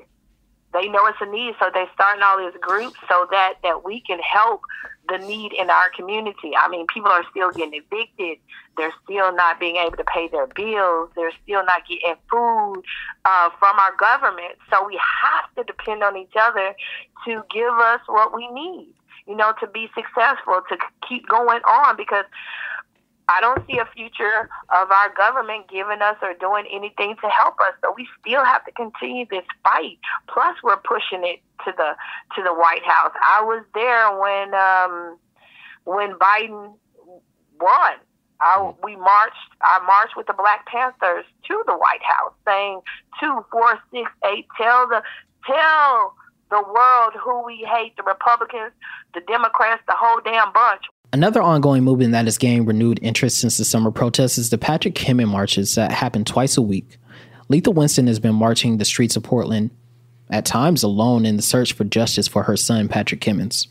[0.73, 4.01] They know it's a need, so they're starting all these groups so that that we
[4.01, 4.61] can help
[5.09, 6.51] the need in our community.
[6.57, 8.37] I mean, people are still getting evicted.
[8.77, 11.09] They're still not being able to pay their bills.
[11.15, 12.83] They're still not getting food
[13.25, 14.57] uh, from our government.
[14.69, 16.75] So we have to depend on each other
[17.25, 18.93] to give us what we need,
[19.27, 20.77] you know, to be successful, to
[21.07, 22.25] keep going on because
[23.27, 27.55] I don't see a future of our government giving us or doing anything to help
[27.61, 27.73] us.
[27.81, 29.97] So we still have to continue this fight.
[30.27, 31.95] Plus, we're pushing it to the
[32.35, 33.11] to the White House.
[33.15, 35.17] I was there when um,
[35.85, 36.75] when Biden
[37.59, 37.93] won.
[38.41, 39.47] I, we marched.
[39.61, 42.81] I marched with the Black Panthers to the White House, saying
[43.19, 44.45] two, four, six, eight.
[44.57, 45.01] Tell the
[45.47, 46.13] tell
[46.51, 48.73] the world who we hate: the Republicans,
[49.13, 50.83] the Democrats, the whole damn bunch.
[51.13, 54.95] Another ongoing movement that has gained renewed interest since the summer protests is the Patrick
[54.95, 56.97] Kimmons marches that happen twice a week.
[57.47, 59.71] Letha Winston has been marching the streets of Portland,
[60.29, 63.67] at times alone, in the search for justice for her son, Patrick Kimmons.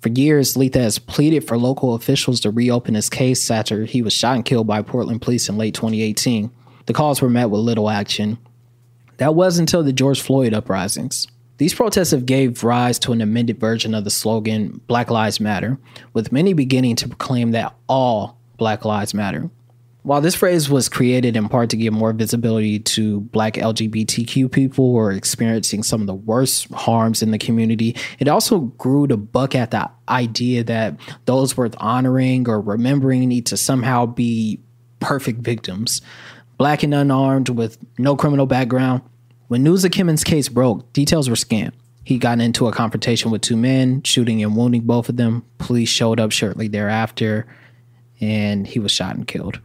[0.00, 4.12] For years, Letha has pleaded for local officials to reopen his case after he was
[4.12, 6.50] shot and killed by Portland police in late 2018.
[6.86, 8.38] The calls were met with little action.
[9.18, 11.26] That was until the George Floyd uprisings.
[11.58, 15.78] These protests have gave rise to an amended version of the slogan Black Lives Matter,
[16.12, 19.50] with many beginning to proclaim that all Black Lives Matter.
[20.02, 24.92] While this phrase was created in part to give more visibility to black LGBTQ people
[24.92, 29.16] who are experiencing some of the worst harms in the community, it also grew to
[29.16, 34.60] buck at the idea that those worth honoring or remembering need to somehow be
[35.00, 36.02] perfect victims.
[36.58, 39.00] Black and unarmed with no criminal background.
[39.48, 41.74] When news of Kimmons' case broke, details were scant.
[42.02, 45.44] He got into a confrontation with two men, shooting and wounding both of them.
[45.58, 47.46] Police showed up shortly thereafter,
[48.20, 49.60] and he was shot and killed.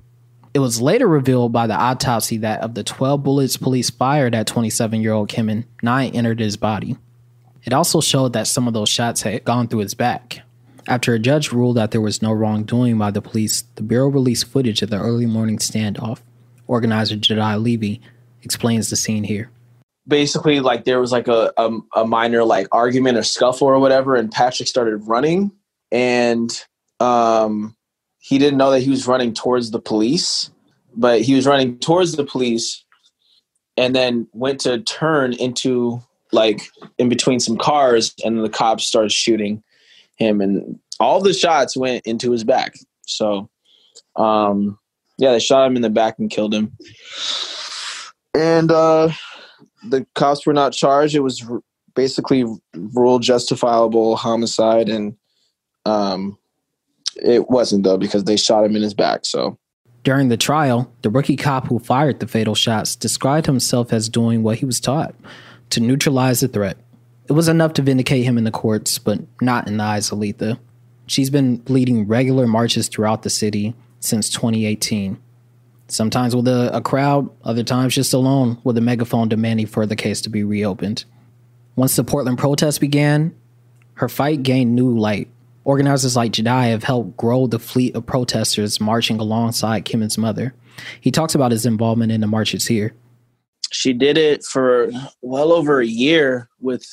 [0.54, 4.48] It was later revealed by the autopsy that of the 12 bullets police fired at
[4.48, 6.98] 27 year old Kimmons, nine entered his body.
[7.64, 10.42] It also showed that some of those shots had gone through his back.
[10.88, 14.48] After a judge ruled that there was no wrongdoing by the police, the Bureau released
[14.48, 16.20] footage of the early morning standoff.
[16.68, 18.02] Organizer Jedi Levy
[18.42, 19.52] explains the scene here.
[20.10, 24.16] Basically, like there was like a, a, a minor like argument or scuffle or whatever,
[24.16, 25.52] and Patrick started running,
[25.92, 26.52] and
[27.00, 27.76] um,
[28.20, 30.52] he didn't know that he was running towards the police,
[30.96, 32.84] but he was running towards the police
[33.78, 36.02] and then went to turn into
[36.32, 39.64] like in between some cars and the cops started shooting
[40.18, 42.76] him and all the shots went into his back.
[43.06, 43.50] So
[44.16, 44.78] um
[45.18, 46.78] yeah, they shot him in the back and killed him.
[48.36, 49.10] And uh
[49.84, 51.16] the cops were not charged.
[51.16, 51.46] It was
[51.96, 55.16] basically ruled justifiable homicide and
[55.86, 56.38] um
[57.22, 59.26] it wasn't though because they shot him in his back.
[59.26, 59.58] So
[60.04, 64.44] during the trial, the rookie cop who fired the fatal shots described himself as doing
[64.44, 65.14] what he was taught
[65.72, 66.78] to neutralize the threat.
[67.28, 70.18] It was enough to vindicate him in the courts, but not in the eyes of
[70.18, 70.60] Letha.
[71.06, 75.20] She's been leading regular marches throughout the city since 2018.
[75.92, 79.96] Sometimes with a, a crowd, other times just alone with a megaphone demanding for the
[79.96, 81.06] case to be reopened.
[81.76, 83.36] Once the Portland protests began,
[83.96, 85.28] her fight gained new light
[85.70, 90.56] Organizers like Jedi have helped grow the fleet of protesters marching alongside Kimmons' mother.
[91.00, 92.96] He talks about his involvement in the marches here.
[93.72, 94.90] She did it for
[95.22, 96.84] well over a year with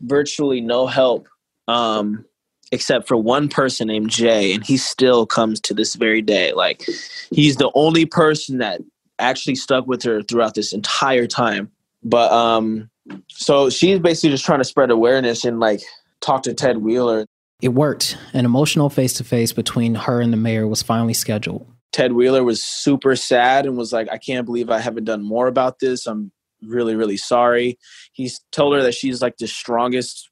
[0.00, 1.28] virtually no help,
[1.68, 2.24] um,
[2.72, 6.52] except for one person named Jay, and he still comes to this very day.
[6.52, 6.86] Like,
[7.30, 8.80] he's the only person that
[9.18, 11.70] actually stuck with her throughout this entire time.
[12.02, 12.90] But um,
[13.28, 15.80] so she's basically just trying to spread awareness and like
[16.20, 17.26] talk to Ted Wheeler.
[17.60, 18.16] It worked.
[18.32, 21.66] An emotional face to face between her and the mayor was finally scheduled.
[21.92, 25.46] Ted Wheeler was super sad and was like, I can't believe I haven't done more
[25.46, 26.06] about this.
[26.06, 26.30] I'm
[26.62, 27.78] really, really sorry.
[28.12, 30.30] He's told her that she's like the strongest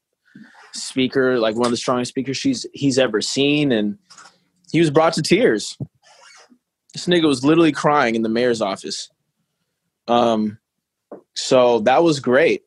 [0.73, 3.71] speaker, like one of the strongest speakers she's he's ever seen.
[3.71, 3.97] And
[4.71, 5.77] he was brought to tears.
[6.93, 9.09] This nigga was literally crying in the mayor's office.
[10.07, 10.57] Um
[11.35, 12.63] so that was great.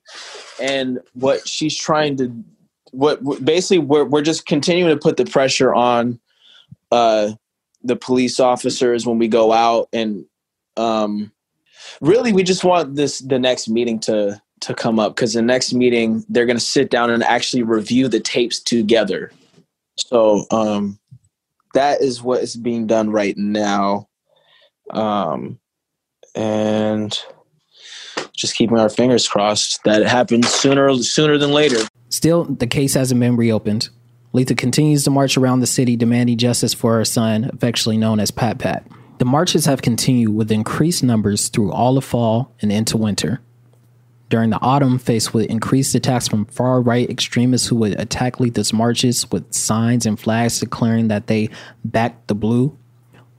[0.61, 2.33] And what she's trying to
[2.93, 6.21] what basically we're we're just continuing to put the pressure on
[6.93, 7.33] uh,
[7.83, 10.25] the police officers when we go out, and
[10.77, 11.33] um,
[12.01, 15.75] really we just want this the next meeting to to come up because the next
[15.75, 19.31] meeting they're going to sit down and actually review the tapes together.
[19.97, 20.99] So um,
[21.75, 24.09] that is what is being done right now,
[24.91, 25.59] um,
[26.35, 27.19] and
[28.35, 31.87] just keeping our fingers crossed that it happens sooner sooner than later.
[32.09, 33.89] Still, the case hasn't been reopened.
[34.33, 38.31] Letha continues to march around the city demanding justice for her son, affectionately known as
[38.31, 38.87] Pat Pat.
[39.19, 43.41] The marches have continued with increased numbers through all of fall and into winter.
[44.33, 48.73] During the autumn, faced with increased attacks from far right extremists who would attack Letha's
[48.73, 51.51] marches with signs and flags declaring that they
[51.85, 52.75] backed the blue,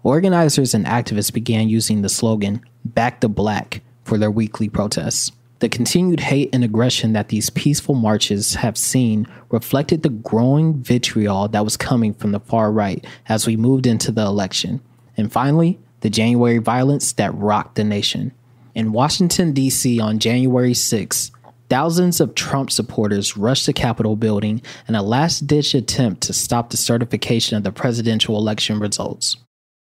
[0.03, 5.31] organizers and activists began using the slogan, Back the Black, for their weekly protests.
[5.61, 11.47] The continued hate and aggression that these peaceful marches have seen reflected the growing vitriol
[11.47, 14.79] that was coming from the far right as we moved into the election.
[15.17, 18.31] And finally, the January violence that rocked the nation.
[18.76, 19.99] In Washington, D.C.
[19.99, 21.32] on January 6,
[21.69, 26.71] thousands of Trump supporters rushed the Capitol building in a last ditch attempt to stop
[26.71, 29.38] the certification of the presidential election results.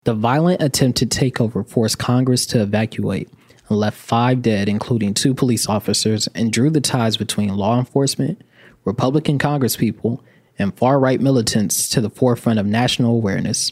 [0.06, 3.30] The violent attempted takeover forced Congress to evacuate,
[3.70, 8.42] and left five dead, including two police officers, and drew the ties between law enforcement,
[8.86, 10.20] Republican congresspeople,
[10.58, 13.72] and far right militants to the forefront of national awareness.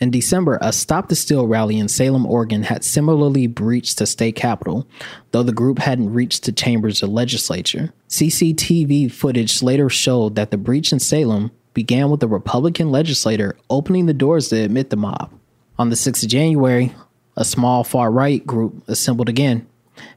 [0.00, 4.34] In December, a Stop the Steal rally in Salem, Oregon had similarly breached the state
[4.34, 4.86] capitol,
[5.32, 7.92] though the group hadn't reached the chambers of legislature.
[8.08, 14.06] CCTV footage later showed that the breach in Salem began with a Republican legislator opening
[14.06, 15.30] the doors to admit the mob.
[15.78, 16.94] On the 6th of January,
[17.36, 19.66] a small far right group assembled again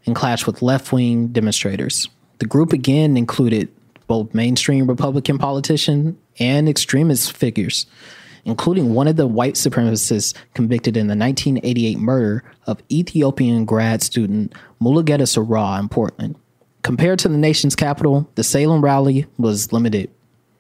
[0.06, 2.08] and clashed with left wing demonstrators.
[2.40, 3.68] The group again included
[4.08, 7.86] both mainstream Republican politicians and extremist figures,
[8.46, 14.54] including one of the white supremacists convicted in the 1988 murder of Ethiopian grad student
[14.82, 16.36] Mulugeta Seraw in Portland.
[16.82, 20.10] Compared to the nation's capital, the Salem rally was limited.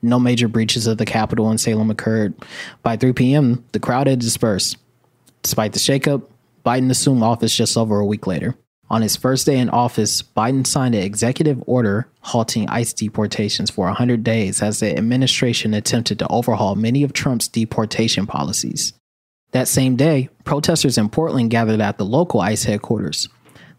[0.01, 2.33] No major breaches of the Capitol in Salem occurred.
[2.81, 4.77] By 3 p.m., the crowd had dispersed.
[5.41, 6.23] Despite the shakeup,
[6.65, 8.55] Biden assumed office just over a week later.
[8.93, 13.87] On his first day in office, Biden signed an executive order halting ICE deportations for
[13.87, 18.93] 100 days as the administration attempted to overhaul many of Trump's deportation policies.
[19.49, 23.29] That same day, protesters in Portland gathered at the local ICE headquarters.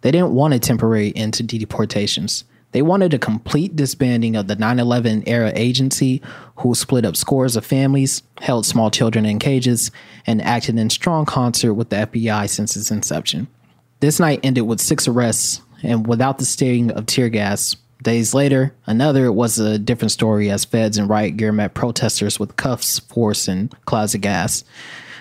[0.01, 2.43] They didn't want a temporary end to deportations.
[2.73, 6.23] They wanted a complete disbanding of the 9 11 era agency,
[6.57, 9.93] who split up scores of families, held small children in cages,
[10.27, 13.47] and acted in strong concert with the FBI since its inception.
[14.05, 17.75] This night ended with six arrests and without the sting of tear gas.
[18.03, 22.57] Days later, another was a different story as feds and riot gear met protesters with
[22.57, 24.63] cuffs, force, and clouds of gas.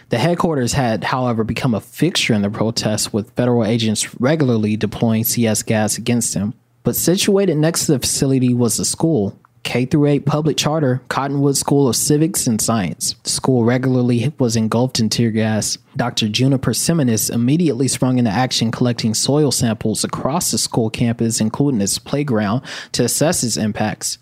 [0.09, 5.23] The headquarters had, however, become a fixture in the protests, with federal agents regularly deploying
[5.23, 6.53] CS gas against them.
[6.83, 11.55] But situated next to the facility was a school, K through 8 public charter, Cottonwood
[11.55, 13.15] School of Civics and Science.
[13.23, 15.77] The school regularly was engulfed in tear gas.
[15.95, 16.27] Dr.
[16.27, 21.97] Juniper Simonis immediately sprung into action collecting soil samples across the school campus, including its
[21.97, 22.61] playground,
[22.91, 24.17] to assess its impacts.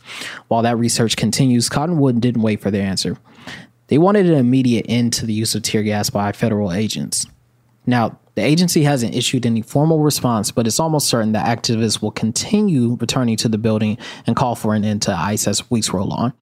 [0.48, 3.18] While that research continues, Cottonwood didn't wait for their answer.
[3.88, 7.26] They wanted an immediate end to the use of tear gas by federal agents.
[7.86, 12.12] Now, the agency hasn't issued any formal response, but it's almost certain that activists will
[12.12, 16.14] continue returning to the building and call for an end to ICE as weeks roll
[16.14, 16.34] on.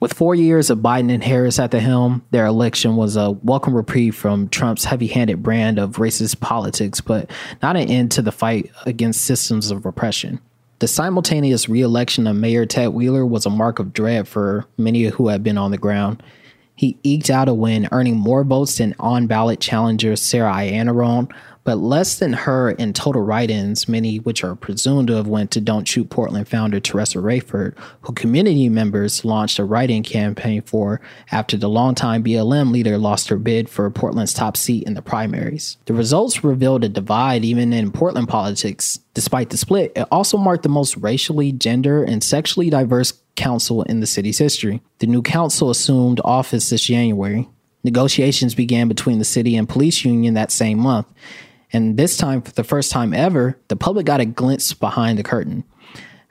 [0.00, 3.74] With four years of Biden and Harris at the helm, their election was a welcome
[3.74, 7.30] reprieve from Trump's heavy handed brand of racist politics, but
[7.62, 10.40] not an end to the fight against systems of repression.
[10.78, 15.04] The simultaneous re election of Mayor Ted Wheeler was a mark of dread for many
[15.04, 16.22] who had been on the ground.
[16.80, 21.30] He eked out a win, earning more votes than on ballot challenger Sarah Iannarone,
[21.64, 25.50] but less than her in total write ins, many which are presumed to have went
[25.52, 30.62] to Don't Shoot Portland founder Teresa Rayford, who community members launched a write in campaign
[30.62, 31.00] for
[31.30, 35.76] after the longtime BLM leader lost her bid for Portland's top seat in the primaries.
[35.86, 38.98] The results revealed a divide even in Portland politics.
[39.14, 44.00] Despite the split, it also marked the most racially, gender, and sexually diverse council in
[44.00, 44.80] the city's history.
[44.98, 47.48] The new council assumed office this January.
[47.82, 51.06] Negotiations began between the city and police union that same month.
[51.72, 55.22] And this time, for the first time ever, the public got a glimpse behind the
[55.22, 55.64] curtain.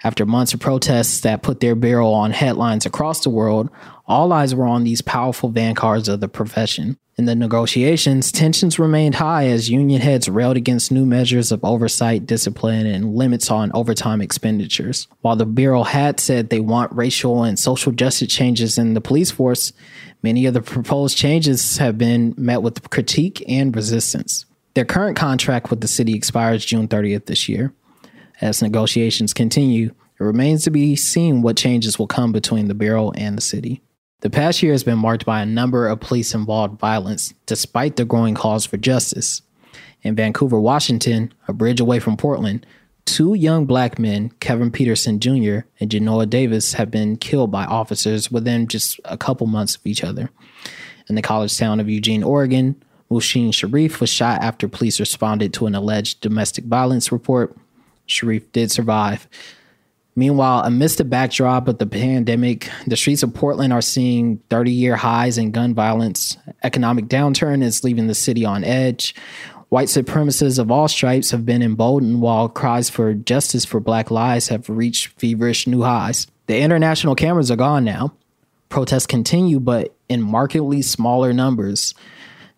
[0.03, 3.69] After months of protests that put their barrel on headlines across the world,
[4.07, 6.97] all eyes were on these powerful vanguards of the profession.
[7.17, 12.25] In the negotiations, tensions remained high as union heads railed against new measures of oversight,
[12.25, 15.09] discipline, and limits on overtime expenditures.
[15.19, 19.31] While the Bureau had said they want racial and social justice changes in the police
[19.31, 19.73] force,
[20.23, 24.45] many of the proposed changes have been met with critique and resistance.
[24.79, 27.73] Their current contract with the city expires June 30th this year.
[28.39, 33.11] As negotiations continue, it remains to be seen what changes will come between the Bureau
[33.11, 33.81] and the city.
[34.21, 38.05] The past year has been marked by a number of police involved violence, despite the
[38.05, 39.41] growing calls for justice.
[40.01, 42.65] In Vancouver, Washington, a bridge away from Portland,
[43.03, 45.67] two young black men, Kevin Peterson Jr.
[45.81, 50.05] and Genoa Davis, have been killed by officers within just a couple months of each
[50.05, 50.29] other.
[51.09, 52.81] In the college town of Eugene, Oregon,
[53.11, 57.55] Muhsin Sharif was shot after police responded to an alleged domestic violence report.
[58.05, 59.27] Sharif did survive.
[60.15, 64.95] Meanwhile, amidst the backdrop of the pandemic, the streets of Portland are seeing 30 year
[64.95, 66.37] highs in gun violence.
[66.61, 69.15] Economic downturn is leaving the city on edge.
[69.69, 74.47] White supremacists of all stripes have been emboldened, while cries for justice for black lives
[74.47, 76.27] have reached feverish new highs.
[76.47, 78.13] The international cameras are gone now.
[78.69, 81.93] Protests continue, but in markedly smaller numbers.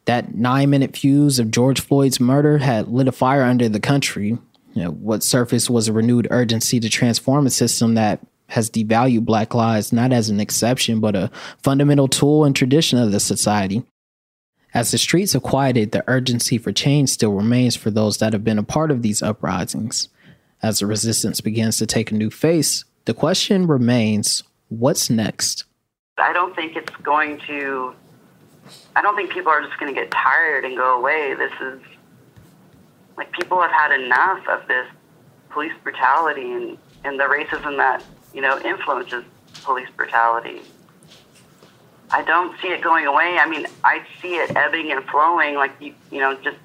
[0.05, 4.37] That nine minute fuse of George Floyd's murder had lit a fire under the country,
[4.73, 9.25] you know, what surfaced was a renewed urgency to transform a system that has devalued
[9.25, 11.31] black lives not as an exception, but a
[11.61, 13.83] fundamental tool and tradition of the society.
[14.73, 18.43] As the streets have quieted, the urgency for change still remains for those that have
[18.43, 20.07] been a part of these uprisings.
[20.63, 25.65] As the resistance begins to take a new face, the question remains what's next?
[26.17, 27.93] I don't think it's going to,
[28.95, 31.33] I don't think people are just going to get tired and go away.
[31.35, 31.79] This is
[33.17, 34.87] like people have had enough of this
[35.49, 38.03] police brutality and, and the racism that
[38.33, 39.23] you know influences
[39.63, 40.61] police brutality.
[42.09, 43.37] I don't see it going away.
[43.39, 45.55] I mean, I see it ebbing and flowing.
[45.55, 46.57] Like you, you know, just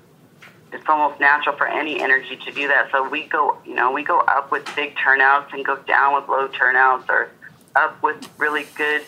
[0.73, 2.91] it's almost natural for any energy to do that.
[2.91, 6.29] So we go, you know, we go up with big turnouts and go down with
[6.29, 7.31] low turnouts, or
[7.77, 9.03] up with really good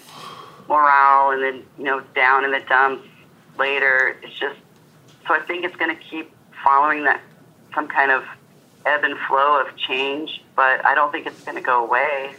[0.69, 3.07] morale and then, you know, down in the dumps
[3.59, 4.17] later.
[4.23, 4.57] It's just,
[5.27, 6.31] so I think it's going to keep
[6.63, 7.21] following that
[7.75, 8.25] some kind of
[8.87, 12.35] ebb and flow of change, but I don't think it's going to go away.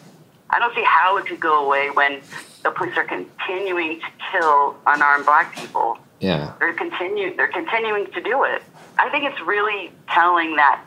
[0.49, 2.21] I don't see how it could go away when
[2.63, 5.97] the police are continuing to kill unarmed black people.
[6.19, 6.53] Yeah.
[6.59, 8.61] They're continue they're continuing to do it.
[8.97, 10.83] I think it's really telling that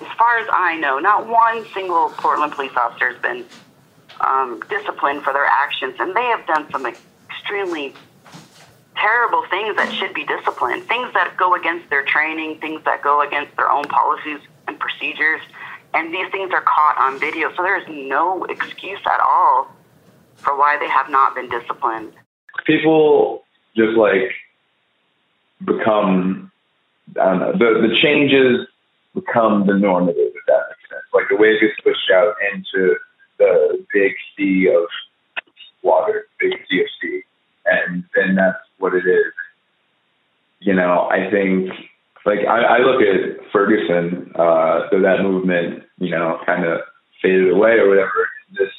[0.00, 3.44] as far as I know, not one single Portland police officer has been
[4.20, 7.94] um, for their actions, and they have done some extremely
[8.96, 13.20] terrible things that should be disciplined, things that go against their training, things that go
[13.20, 15.40] against their own policies and procedures,
[15.92, 17.54] and these things are caught on video.
[17.54, 19.68] So there is no excuse at all
[20.36, 22.12] for why they have not been disciplined.
[22.66, 23.44] People
[23.76, 24.32] just like
[25.64, 26.50] become,
[27.20, 28.66] I don't know, the, the changes
[29.14, 31.04] become the normative, if that makes sense.
[31.12, 32.96] Like the way it gets pushed out into
[33.38, 34.88] the big sea of
[35.82, 37.22] water, big sea of sea.
[37.66, 39.32] And then that's what it is.
[40.60, 41.70] You know, I think
[42.24, 46.80] like I, I look at Ferguson, uh, so that movement, you know, kind of
[47.20, 48.28] faded away or whatever.
[48.58, 48.72] This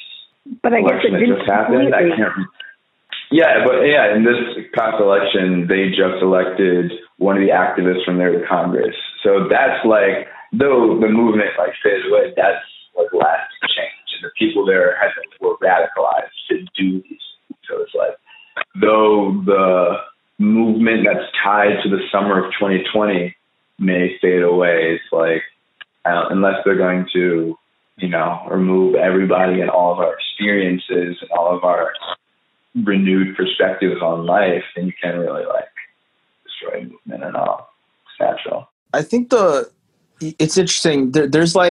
[0.62, 2.47] but I guess election it that just happened, I can't.
[3.32, 4.38] Yeah, but yeah, in this
[4.74, 8.95] past election, they just elected one of the activists from their Congress.
[9.24, 12.62] So that's like, though the movement like faded away, that's
[12.95, 13.85] like lasting change,
[14.22, 15.09] and the people there had
[15.41, 17.20] were radicalized to do these.
[17.68, 18.16] So it's like,
[18.80, 19.97] though the
[20.38, 23.36] movement that's tied to the summer of 2020
[23.80, 25.41] may fade away, it's like
[26.05, 27.57] unless they're going to,
[27.97, 31.93] you know, remove everybody and all of our experiences and all of our
[32.84, 35.70] renewed perspectives on life, then you can't really like
[36.43, 37.70] destroy movement and all.
[38.03, 38.70] It's natural.
[38.93, 39.72] I think the
[40.22, 41.11] it's interesting.
[41.11, 41.72] There, there's like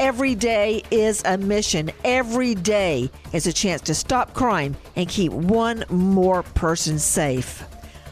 [0.00, 1.90] Every day is a mission.
[2.04, 7.64] Every day is a chance to stop crime and keep one more person safe.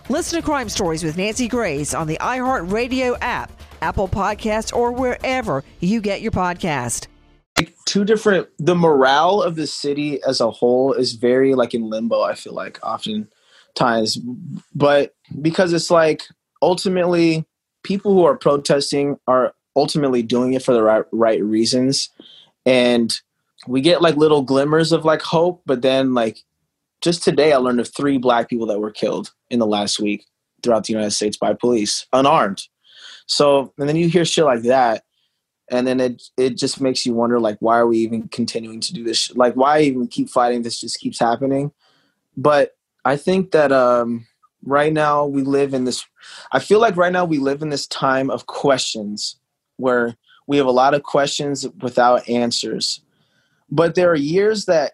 [0.08, 5.62] Listen to Crime Stories with Nancy Grace on the iHeartRadio app, Apple Podcasts, or wherever
[5.78, 7.06] you get your podcast.
[7.84, 8.48] Two different.
[8.58, 12.20] The morale of the city as a whole is very like in limbo.
[12.20, 14.18] I feel like oftentimes,
[14.74, 16.24] but because it's like
[16.60, 17.46] ultimately
[17.84, 22.08] people who are protesting are ultimately doing it for the right right reasons,
[22.64, 23.14] and
[23.68, 26.38] we get like little glimmers of like hope, but then like
[27.02, 30.24] just today I learned of three black people that were killed in the last week
[30.62, 32.62] throughout the United States by police, unarmed.
[33.26, 35.04] So, and then you hear shit like that,
[35.70, 38.92] and then it it just makes you wonder like why are we even continuing to
[38.92, 39.34] do this?
[39.34, 40.62] Like why even keep fighting?
[40.62, 41.72] This just keeps happening.
[42.36, 44.26] But I think that um,
[44.64, 46.04] right now we live in this.
[46.52, 49.36] I feel like right now we live in this time of questions
[49.76, 50.16] where
[50.46, 53.00] we have a lot of questions without answers.
[53.70, 54.92] But there are years that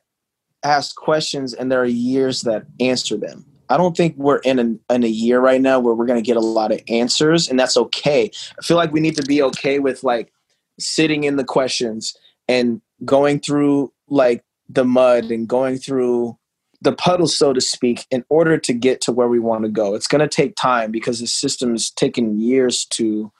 [0.62, 3.44] ask questions and there are years that answer them.
[3.68, 6.26] I don't think we're in a, in a year right now where we're going to
[6.26, 8.30] get a lot of answers, and that's okay.
[8.58, 10.30] I feel like we need to be okay with like
[10.78, 12.14] sitting in the questions
[12.48, 16.36] and going through like the mud and going through
[16.82, 19.94] the puddle, so to speak, in order to get to where we want to go.
[19.94, 23.32] It's going to take time because the system is taking years to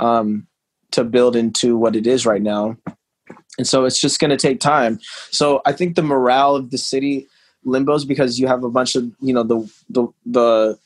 [0.00, 0.47] um,
[0.92, 2.76] to build into what it is right now.
[3.58, 4.98] And so it's just going to take time.
[5.30, 7.26] So i think the morale of the city
[7.66, 10.78] limbos because you have a bunch of you know the the the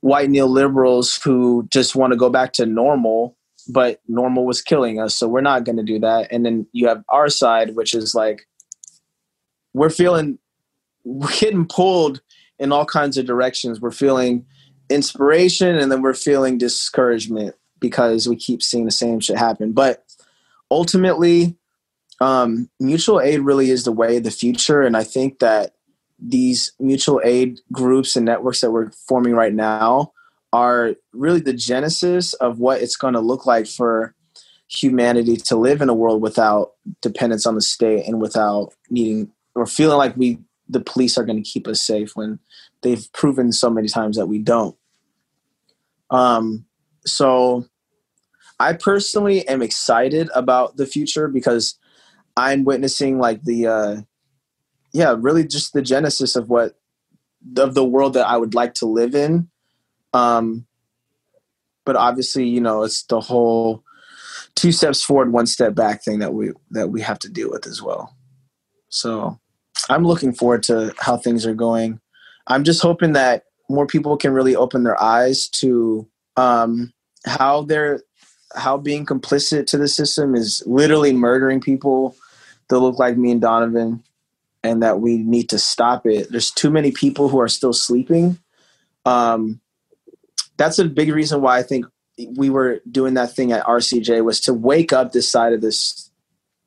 [0.00, 3.36] white neoliberals who just want to go back to normal
[3.68, 6.28] but normal was killing us so we're not going to do that.
[6.30, 8.46] And then you have our side which is like
[9.74, 10.38] we're feeling
[11.04, 12.20] we're getting pulled
[12.58, 13.80] in all kinds of directions.
[13.80, 14.44] We're feeling
[14.90, 20.04] inspiration and then we're feeling discouragement because we keep seeing the same shit happen but
[20.70, 21.56] ultimately
[22.20, 24.82] um, mutual aid really is the way of the future.
[24.82, 25.74] And I think that
[26.18, 30.12] these mutual aid groups and networks that we're forming right now
[30.52, 34.14] are really the genesis of what it's going to look like for
[34.66, 39.66] humanity to live in a world without dependence on the state and without needing or
[39.66, 42.38] feeling like we the police are going to keep us safe when
[42.82, 44.76] they've proven so many times that we don't
[46.10, 46.66] um
[47.04, 47.64] so
[48.60, 51.78] i personally am excited about the future because
[52.38, 53.96] I'm witnessing like the uh
[54.92, 56.78] yeah, really just the genesis of what
[57.56, 59.48] of the world that I would like to live in.
[60.12, 60.66] Um
[61.84, 63.82] but obviously, you know, it's the whole
[64.54, 67.66] two steps forward, one step back thing that we that we have to deal with
[67.66, 68.16] as well.
[68.88, 69.38] So,
[69.90, 72.00] I'm looking forward to how things are going.
[72.46, 76.08] I'm just hoping that more people can really open their eyes to
[76.38, 76.92] um
[77.26, 78.00] how they're
[78.54, 82.16] how being complicit to the system is literally murdering people
[82.68, 84.02] that look like me and Donovan,
[84.62, 86.30] and that we need to stop it.
[86.30, 88.38] There's too many people who are still sleeping.
[89.04, 89.60] Um,
[90.56, 91.86] that's a big reason why I think
[92.36, 96.10] we were doing that thing at RCJ was to wake up this side of this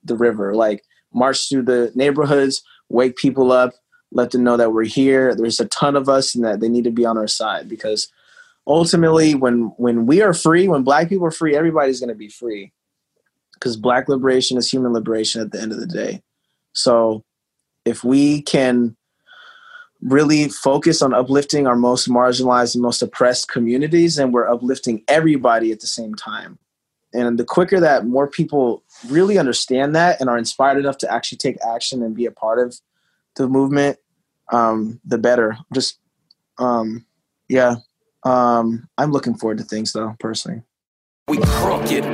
[0.04, 3.74] the river, like march through the neighborhoods, wake people up,
[4.12, 5.36] let them know that we're here.
[5.36, 8.12] There's a ton of us, and that they need to be on our side because
[8.68, 12.30] ultimately, when when we are free, when Black people are free, everybody's going to be
[12.30, 12.72] free
[13.62, 16.24] because black liberation is human liberation at the end of the day.
[16.74, 17.24] So
[17.86, 18.98] if we can
[20.02, 25.72] really focus on uplifting our most marginalized and most oppressed communities, and we're uplifting everybody
[25.72, 26.58] at the same time.
[27.14, 31.38] And the quicker that more people really understand that and are inspired enough to actually
[31.38, 32.80] take action and be a part of
[33.36, 34.00] the movement,
[34.52, 35.58] um, the better.
[35.74, 36.00] Just,
[36.58, 37.06] um,
[37.48, 37.76] yeah,
[38.24, 40.64] um, I'm looking forward to things though, personally.
[41.28, 42.06] We crooked.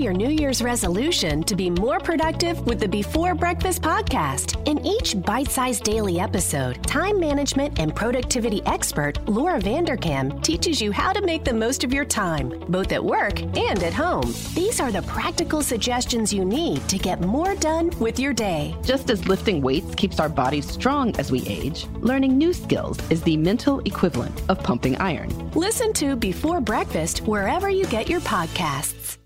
[0.00, 4.66] Your New Year's resolution to be more productive with the Before Breakfast podcast.
[4.66, 10.90] In each bite sized daily episode, time management and productivity expert Laura Vanderkam teaches you
[10.90, 14.32] how to make the most of your time, both at work and at home.
[14.54, 18.74] These are the practical suggestions you need to get more done with your day.
[18.82, 23.22] Just as lifting weights keeps our bodies strong as we age, learning new skills is
[23.22, 25.50] the mental equivalent of pumping iron.
[25.52, 29.19] Listen to Before Breakfast wherever you get your podcasts.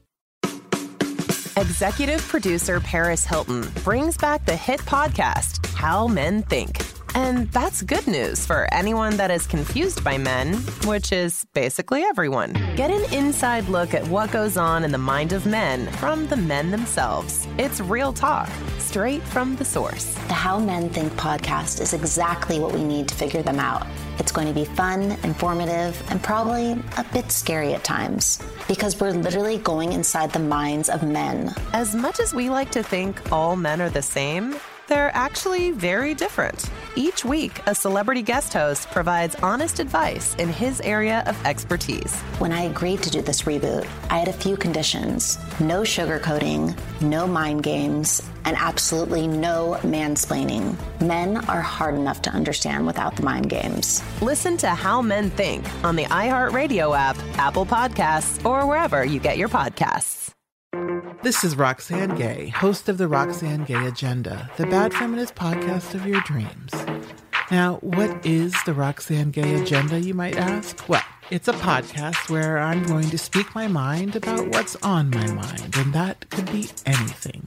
[1.56, 6.93] Executive producer Paris Hilton brings back the hit podcast, How Men Think.
[7.14, 10.54] And that's good news for anyone that is confused by men,
[10.84, 12.54] which is basically everyone.
[12.74, 16.36] Get an inside look at what goes on in the mind of men from the
[16.36, 17.46] men themselves.
[17.56, 20.12] It's real talk, straight from the source.
[20.26, 23.86] The How Men Think podcast is exactly what we need to figure them out.
[24.18, 29.12] It's going to be fun, informative, and probably a bit scary at times because we're
[29.12, 31.54] literally going inside the minds of men.
[31.72, 34.56] As much as we like to think all men are the same,
[34.88, 36.70] they're actually very different.
[36.96, 42.14] Each week, a celebrity guest host provides honest advice in his area of expertise.
[42.38, 47.26] When I agreed to do this reboot, I had a few conditions no sugarcoating, no
[47.26, 50.76] mind games, and absolutely no mansplaining.
[51.00, 54.02] Men are hard enough to understand without the mind games.
[54.20, 59.38] Listen to How Men Think on the iHeartRadio app, Apple Podcasts, or wherever you get
[59.38, 60.23] your podcasts.
[61.22, 66.04] This is Roxane Gay, host of the Roxane Gay Agenda, the bad feminist podcast of
[66.04, 66.72] your dreams.
[67.50, 70.88] Now, what is the Roxane Gay Agenda, you might ask?
[70.88, 75.26] Well, it's a podcast where I'm going to speak my mind about what's on my
[75.32, 77.46] mind, and that could be anything.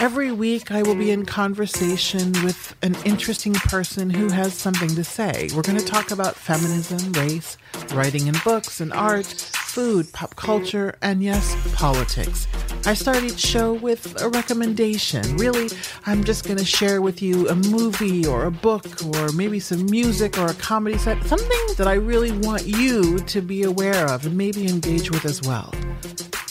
[0.00, 5.04] Every week, I will be in conversation with an interesting person who has something to
[5.04, 5.48] say.
[5.54, 7.58] We're going to talk about feminism, race,
[7.92, 12.48] writing in books and art, food, pop culture, and yes, politics.
[12.86, 15.36] I start each show with a recommendation.
[15.36, 15.68] Really,
[16.06, 19.84] I'm just going to share with you a movie or a book or maybe some
[19.84, 24.24] music or a comedy set, something that I really want you to be aware of
[24.24, 25.70] and maybe engage with as well.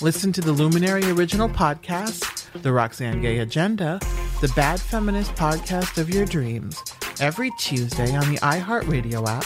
[0.03, 3.99] Listen to the Luminary Original Podcast, The Roxane Gay Agenda,
[4.39, 6.79] the Bad Feminist Podcast of Your Dreams,
[7.19, 9.45] every Tuesday on the iHeartRadio app,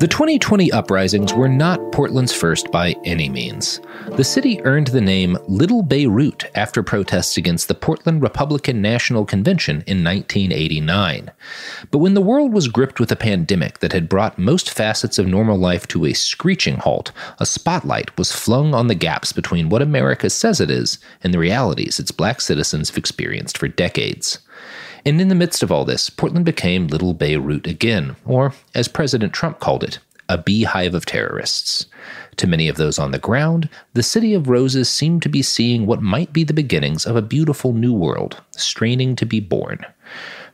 [0.00, 3.82] The 2020 uprisings were not Portland's first by any means.
[4.16, 9.84] The city earned the name Little Beirut after protests against the Portland Republican National Convention
[9.86, 11.30] in 1989.
[11.90, 15.26] But when the world was gripped with a pandemic that had brought most facets of
[15.26, 19.82] normal life to a screeching halt, a spotlight was flung on the gaps between what
[19.82, 24.38] America says it is and the realities its black citizens have experienced for decades.
[25.04, 29.32] And in the midst of all this, Portland became Little Beirut again, or as President
[29.32, 29.98] Trump called it,
[30.28, 31.86] a beehive of terrorists.
[32.36, 35.86] To many of those on the ground, the City of Roses seemed to be seeing
[35.86, 39.84] what might be the beginnings of a beautiful new world, straining to be born.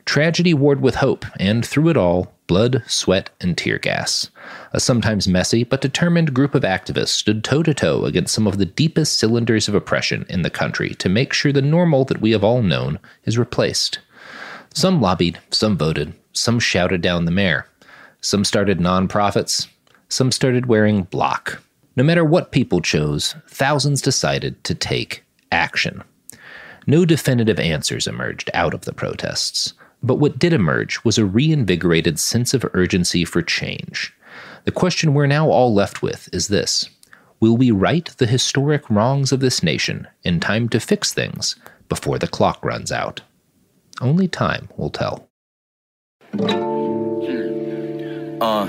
[0.05, 4.31] Tragedy warred with hope, and through it all, blood, sweat, and tear gas.
[4.71, 8.57] A sometimes messy but determined group of activists stood toe to toe against some of
[8.57, 12.31] the deepest cylinders of oppression in the country to make sure the normal that we
[12.31, 13.99] have all known is replaced.
[14.77, 17.65] Some lobbied, some voted, some shouted down the mayor.
[18.21, 19.67] Some started nonprofits,
[20.07, 21.63] some started wearing block.
[21.95, 26.03] No matter what people chose, thousands decided to take action.
[26.85, 29.73] No definitive answers emerged out of the protests,
[30.03, 34.13] but what did emerge was a reinvigorated sense of urgency for change.
[34.65, 36.87] The question we're now all left with is this
[37.39, 41.55] Will we right the historic wrongs of this nation in time to fix things
[41.89, 43.21] before the clock runs out?
[43.99, 45.27] Only time will tell.
[48.39, 48.67] Uh,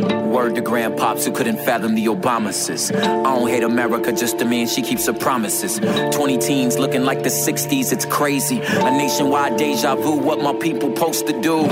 [0.00, 2.94] word to grandpops who couldn't fathom the Obamas.
[2.94, 5.78] I don't hate America, just to man she keeps her promises.
[5.78, 8.60] 20 teens looking like the 60s, it's crazy.
[8.60, 11.66] A nationwide deja vu, what my people supposed to do.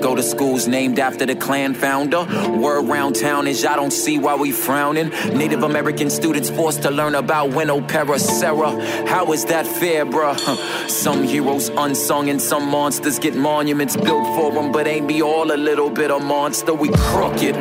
[0.00, 2.24] Go to schools named after the Klan founder.
[2.58, 5.10] Word around town is I don't see why we frowning.
[5.36, 8.70] Native American students forced to learn about Junipero Serra.
[9.06, 10.38] How is that fair, bruh?
[10.88, 15.52] Some heroes unsung and some monsters get monuments built for them, but ain't be all
[15.52, 16.72] a little bit of monster.
[16.72, 17.56] We crooked.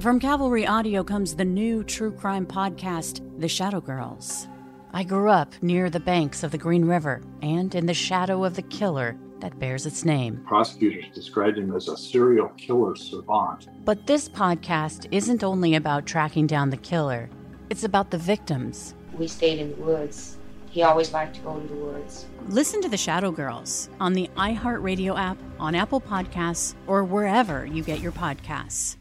[0.00, 4.48] From Cavalry Audio comes the new true crime podcast, The Shadow Girls.
[4.94, 8.56] I grew up near the banks of the Green River and in the shadow of
[8.56, 10.42] the killer that bears its name.
[10.46, 13.68] Prosecutors described him as a serial killer savant.
[13.84, 17.28] But this podcast isn't only about tracking down the killer,
[17.68, 18.94] it's about the victims.
[19.18, 20.36] We stayed in the woods.
[20.70, 22.26] He always liked to go to the woods.
[22.48, 27.82] Listen to The Shadow Girls on the iHeartRadio app, on Apple Podcasts, or wherever you
[27.82, 28.96] get your podcasts.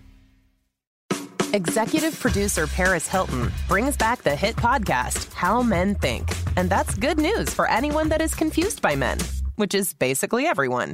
[1.54, 6.30] Executive producer Paris Hilton brings back the hit podcast, How Men Think.
[6.58, 9.18] And that's good news for anyone that is confused by men,
[9.58, 10.94] which is basically everyone.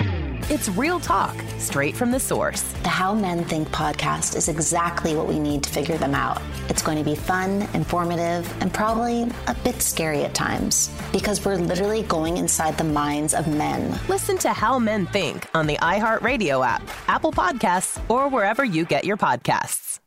[0.49, 2.63] It's real talk, straight from the source.
[2.83, 6.41] The How Men Think podcast is exactly what we need to figure them out.
[6.67, 11.55] It's going to be fun, informative, and probably a bit scary at times because we're
[11.55, 13.97] literally going inside the minds of men.
[14.09, 19.05] Listen to How Men Think on the iHeartRadio app, Apple Podcasts, or wherever you get
[19.05, 19.99] your podcasts.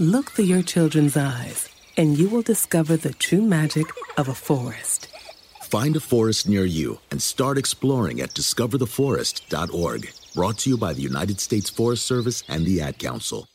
[0.00, 3.86] Look through your children's eyes, and you will discover the true magic
[4.16, 5.13] of a forest.
[5.64, 10.12] Find a forest near you and start exploring at discovertheforest.org.
[10.34, 13.48] Brought to you by the United States Forest Service and the Ad Council.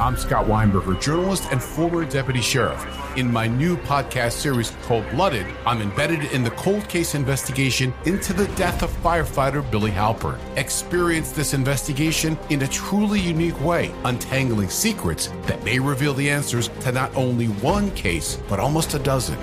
[0.00, 2.84] I'm Scott Weinberger, journalist and former deputy sheriff.
[3.16, 8.32] In my new podcast series, Cold Blooded, I'm embedded in the cold case investigation into
[8.32, 10.38] the death of firefighter Billy Halpern.
[10.58, 16.68] Experience this investigation in a truly unique way, untangling secrets that may reveal the answers
[16.80, 19.38] to not only one case, but almost a dozen.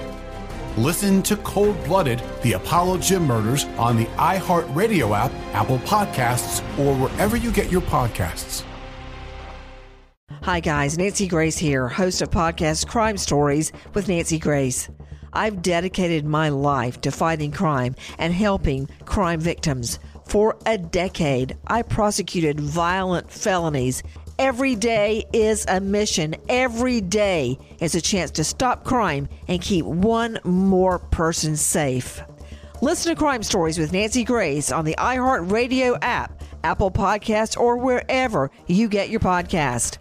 [0.78, 6.94] Listen to Cold Blooded, the Apollo Gym Murders on the iHeartRadio app, Apple Podcasts, or
[6.96, 8.64] wherever you get your podcasts.
[10.44, 10.96] Hi, guys.
[10.96, 14.88] Nancy Grace here, host of podcast Crime Stories with Nancy Grace.
[15.34, 19.98] I've dedicated my life to fighting crime and helping crime victims.
[20.28, 24.04] For a decade, I prosecuted violent felonies.
[24.40, 26.36] Every day is a mission.
[26.48, 32.22] Every day is a chance to stop crime and keep one more person safe.
[32.84, 38.52] Listen to Crime Stories with Nancy Grace on the iHeartRadio app, Apple Podcasts, or wherever
[38.68, 39.98] you get your podcast.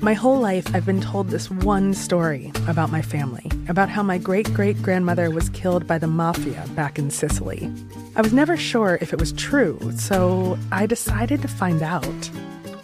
[0.00, 4.18] My whole life, I've been told this one story about my family, about how my
[4.18, 7.68] great great grandmother was killed by the mafia back in Sicily.
[8.14, 12.30] I was never sure if it was true, so I decided to find out.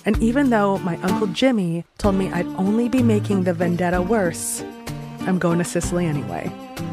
[0.04, 4.64] And even though my Uncle Jimmy told me I'd only be making the vendetta worse,
[5.20, 6.50] I'm going to Sicily anyway.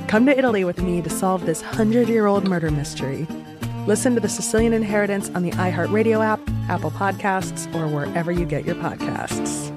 [0.08, 3.28] Come to Italy with me to solve this 100 year old murder mystery.
[3.88, 6.40] Listen to The Sicilian Inheritance on the iHeartRadio app,
[6.70, 9.76] Apple Podcasts, or wherever you get your podcasts.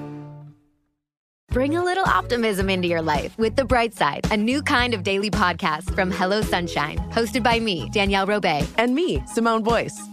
[1.49, 5.03] Bring a little optimism into your life with The Bright Side, a new kind of
[5.03, 8.67] daily podcast from Hello Sunshine, hosted by me, Danielle Robay.
[8.77, 10.12] And me, Simone Boyce.